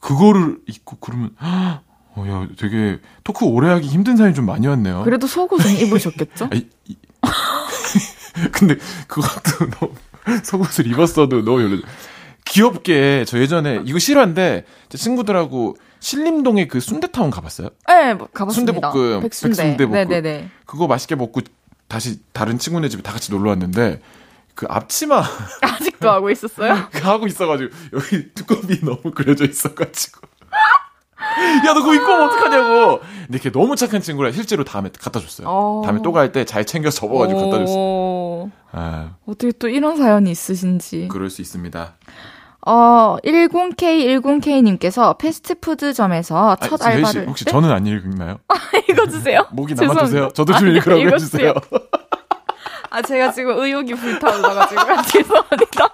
[0.00, 5.04] 그거를 입고 그러면 어, 야, 되게 토크 오래 하기 힘든 사연이 좀 많이 왔네요.
[5.04, 6.46] 그래도 속옷은 입으셨겠죠?
[6.46, 6.96] 아, 이, 이-
[8.52, 8.76] 근데
[9.08, 9.92] 그것도 너무
[10.44, 11.78] 속옷을 입었어도 너무 열려.
[12.44, 17.70] 귀엽게 저 예전에 이거 실화인데 제 친구들하고 신림동에 그 순대타운 가봤어요?
[17.88, 18.72] 네, 뭐 가봤습니다.
[18.92, 19.56] 순대볶음, 백순대.
[19.62, 19.92] 백순대볶음.
[19.92, 20.48] 네네네.
[20.66, 21.40] 그거 맛있게 먹고
[21.88, 24.00] 다시 다른 친구네 집에 다 같이 놀러 왔는데
[24.54, 25.22] 그 앞치마
[25.62, 26.72] 아직도 하고 있었어요?
[27.02, 30.20] 하고 있어가지고 여기 두꺼비 너무 그려져 있어가지고
[31.66, 35.46] 야 너 그거 입고 오면 어떡하냐고 근데 걔 너무 착한 친구라 실제로 다음에 갖다 줬어요
[35.48, 35.82] 어.
[35.84, 38.25] 다음에 또 갈 때 잘 챙겨서 접어가지고 갖다 줬어요 오,
[38.76, 41.08] 아 어떻게 또 이런 사연이 있으신지.
[41.10, 41.94] 그럴 수 있습니다
[42.68, 47.28] 어, 10K10K님께서 패스트푸드점에서 첫 아, 제이 씨, 알바를.
[47.28, 47.50] 혹시 네?
[47.52, 48.38] 저는 안 읽나요?
[48.90, 49.46] 읽어주세요.
[49.54, 49.74] 목이.
[49.74, 51.48] 남아주세요 저도 아, 좀 읽으라고 읽어주세요.
[51.50, 51.54] 해주세요
[52.90, 55.88] 아, 제가 지금 의욕이 불타올라가지고 죄송합니다.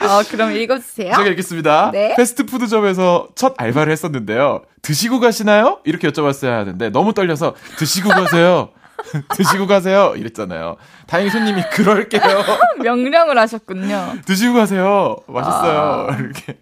[0.00, 1.14] 아, 그럼 읽어주세요.
[1.14, 1.90] 제가 읽겠습니다.
[1.92, 2.14] 네.
[2.16, 4.62] 패스트푸드점에서 첫 알바를 했었는데요.
[4.82, 5.80] 드시고 가시나요?
[5.84, 8.70] 이렇게 여쭤봤어야 하는데 너무 떨려서 드시고 가세요.
[9.36, 10.14] 드시고 가세요.
[10.16, 10.76] 이랬잖아요.
[11.06, 12.22] 다행히 손님이 그럴게요.
[12.82, 14.14] 명령을 하셨군요.
[14.26, 15.16] 드시고 가세요.
[15.26, 16.08] 맛있어요.
[16.10, 16.16] 아.
[16.18, 16.58] 이렇게.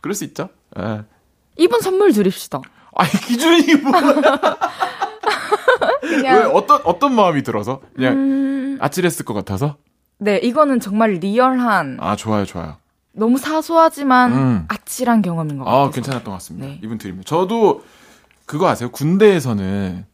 [0.00, 0.48] 그럴 수 있죠.
[0.78, 1.02] 예.
[1.56, 2.60] 이분 선물 드립시다.
[2.94, 4.56] 아니 기준이 뭐야?
[6.02, 6.50] 왜 그냥.
[6.54, 9.76] 어떤 어떤 마음이 들어서 그냥 음, 아찔했을 것 같아서?
[10.18, 12.76] 네, 이거는 정말 리얼한, 아 좋아요 좋아요.
[13.12, 14.64] 너무 사소하지만 음.
[14.68, 15.82] 아찔한 경험인 것 같아요.
[15.82, 16.66] 아 괜찮았던 것 같습니다.
[16.66, 16.80] 네.
[16.82, 17.26] 이분 드립니다.
[17.28, 17.82] 저도
[18.46, 18.90] 그거 아세요?
[18.90, 20.04] 군대에서는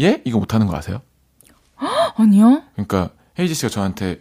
[0.00, 1.00] 예 이거 못하는 거 아세요?
[2.16, 2.62] 아니요?
[2.74, 4.20] 그러니까 헤이지 씨가 저한테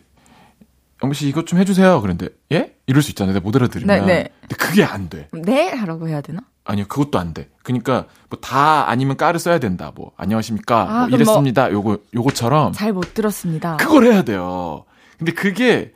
[1.02, 2.02] 영배 씨 이것 좀 해주세요.
[2.02, 2.76] 그런데 예?
[2.86, 3.34] 이럴 수 있잖아요.
[3.34, 4.00] 내가 못 알아들으면.
[4.00, 4.30] 네, 네.
[4.42, 5.30] 근데 그게 안 돼.
[5.32, 5.70] 네?
[5.70, 6.42] 하라고 해야 되나?
[6.66, 7.50] 아니요, 그것도 안 돼.
[7.64, 9.92] 그러니까 뭐 다 아니면 까를 써야 된다.
[9.96, 10.82] 뭐 안녕하십니까?
[10.90, 11.72] 아, 뭐 이랬습니다.
[11.72, 13.78] 요거 요거처럼 잘 못 들었습니다.
[13.78, 14.86] 그걸 해야 돼요.
[15.18, 15.94] 근데 그게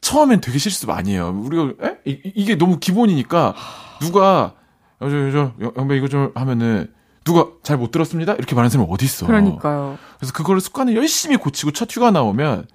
[0.00, 1.28] 처음엔 되게 실수 많이 해요.
[1.44, 1.96] 우리가 에?
[2.06, 3.54] 이, 이게 너무 기본이니까
[4.00, 4.54] 누가
[4.98, 6.92] 어, 저, 저, 영- 영배 이거 좀 하면은
[7.24, 8.32] 누가 잘 못 들었습니다.
[8.34, 9.26] 이렇게 말하는 사람이 어디 있어?
[9.26, 9.98] 그러니까요.
[10.18, 12.66] 그래서 그거를 습관을 열심히 고치고 첫 휴가 나오면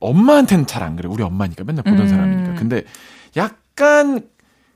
[0.00, 1.08] 엄마한테는 잘 안 그래.
[1.10, 2.08] 우리 엄마니까 맨날 보던 음.
[2.08, 2.54] 사람이니까.
[2.54, 2.84] 근데
[3.36, 4.22] 약간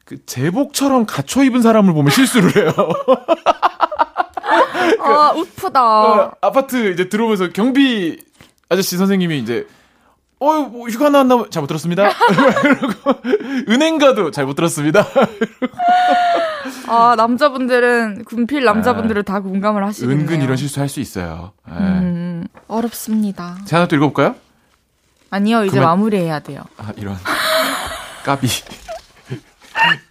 [0.04, 2.72] 그 제복처럼 갖춰 입은 사람을 보면 실수를 해요.
[5.02, 6.02] 아, 우프다.
[6.02, 8.18] 어, 아파트 이제 들어오면서 경비
[8.68, 9.66] 아저씨 선생님이 이제
[10.40, 12.10] 어, 뭐 휴가 나왔나 잘못 들었습니다.
[13.68, 15.06] 은행 가도 잘못 들었습니다.
[16.88, 20.16] 아, 남자분들은, 군필 남자분들은 다 공감을 하시겠네요.
[20.18, 20.20] 아.
[20.20, 21.52] 은근 이런 실수 할 수 있어요.
[21.70, 21.72] 예.
[21.74, 23.56] 음, 어렵습니다.
[23.64, 24.34] 제가 하나 또 읽어볼까요?
[25.30, 26.62] 아니요, 이제 그만- 마무리해야 돼요.
[26.76, 27.16] 아 이런
[28.24, 28.48] 까비.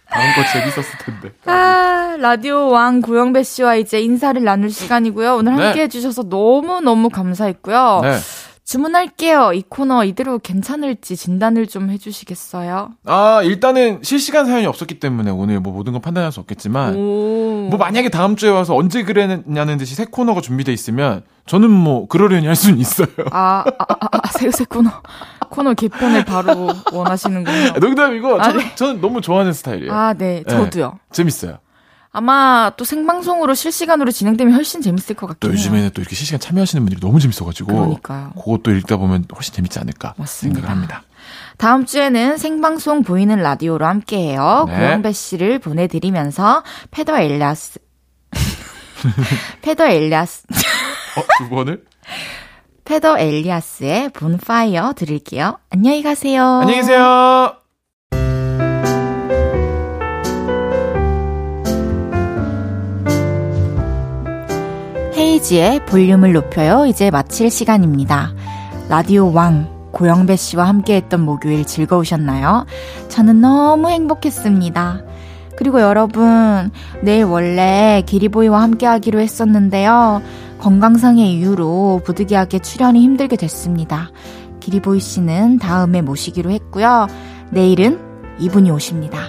[0.08, 1.30] 다음 거 재밌었을 텐데.
[1.44, 5.36] 아, 라디오 왕 고영배 씨와 이제 인사를 나눌 시간이고요.
[5.36, 5.64] 오늘 네.
[5.66, 8.00] 함께 해주셔서 너무너무 감사했고요.
[8.02, 8.18] 네.
[8.70, 9.52] 주문할게요.
[9.52, 12.90] 이 코너 이대로 괜찮을지 진단을 좀 해주시겠어요?
[13.04, 17.66] 아, 일단은 실시간 사연이 없었기 때문에 오늘 뭐 모든 걸 판단할 수 없겠지만, 오.
[17.68, 22.46] 뭐 만약에 다음 주에 와서 언제 그랬냐는 듯이 새 코너가 준비돼 있으면, 저는 뭐 그러려니
[22.46, 23.08] 할 수는 있어요.
[23.32, 24.88] 아, 아, 아, 아, 새, 새 코너.
[25.48, 27.72] 코너 개편을 바로 원하시는군요.
[27.80, 28.74] 농담이고, 아, 저는, 네.
[28.76, 29.92] 저는 너무 좋아하는 스타일이에요.
[29.92, 30.44] 아, 네.
[30.48, 31.00] 저도요.
[31.10, 31.58] 재밌어요.
[32.12, 35.56] 아마 또 생방송으로 실시간으로 진행되면 훨씬 재밌을 것또 같긴 해요.
[35.58, 38.32] 요즘에는 또 이렇게 실시간 참여하시는 분들이 너무 재밌어가지고, 그러니까요.
[38.36, 40.58] 그것도 읽다 보면 훨씬 재밌지 않을까 맞습니다.
[40.60, 41.02] 생각을 합니다.
[41.56, 44.64] 다음 주에는 생방송 보이는 라디오로 함께해요.
[44.68, 44.76] 네.
[44.76, 47.78] 고영배 씨를 보내드리면서 페더 엘리아스
[49.62, 50.46] 페더 엘리아스
[51.16, 51.84] 어, 두 번을?
[52.84, 55.58] 페더 엘리아스의 본파이어 드릴게요.
[55.70, 56.42] 안녕히 가세요.
[56.62, 57.54] 안녕히 계세요.
[65.20, 66.86] 헤이지의 볼륨을 높여요.
[66.86, 68.32] 이제 마칠 시간입니다.
[68.88, 72.64] 라디오 왕 고영배 씨와 함께했던 목요일 즐거우셨나요?
[73.08, 75.02] 저는 너무 행복했습니다.
[75.56, 76.70] 그리고 여러분,
[77.02, 80.22] 내일 원래 기리보이와 함께 하기로 했었는데요.
[80.58, 84.08] 건강상의 이유로 부득이하게 출연이 힘들게 됐습니다.
[84.60, 87.08] 기리보이 씨는 다음에 모시기로 했고요.
[87.50, 88.00] 내일은
[88.38, 89.20] 이분이 오십니다.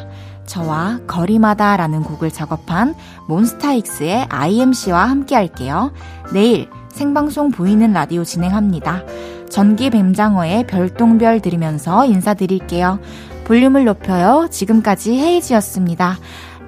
[0.51, 2.93] 저와 거리마다 라는 곡을 작업한
[3.29, 5.93] 몬스타익스의 IMC와 함께 할게요.
[6.33, 9.03] 내일 생방송 보이는 라디오 진행합니다.
[9.49, 12.99] 전기 뱀장어의 별똥별 들으면서 인사드릴게요.
[13.45, 14.49] 볼륨을 높여요.
[14.51, 16.17] 지금까지 헤이지였습니다.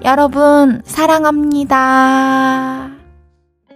[0.02, 2.14] 여러분, 사랑합니다.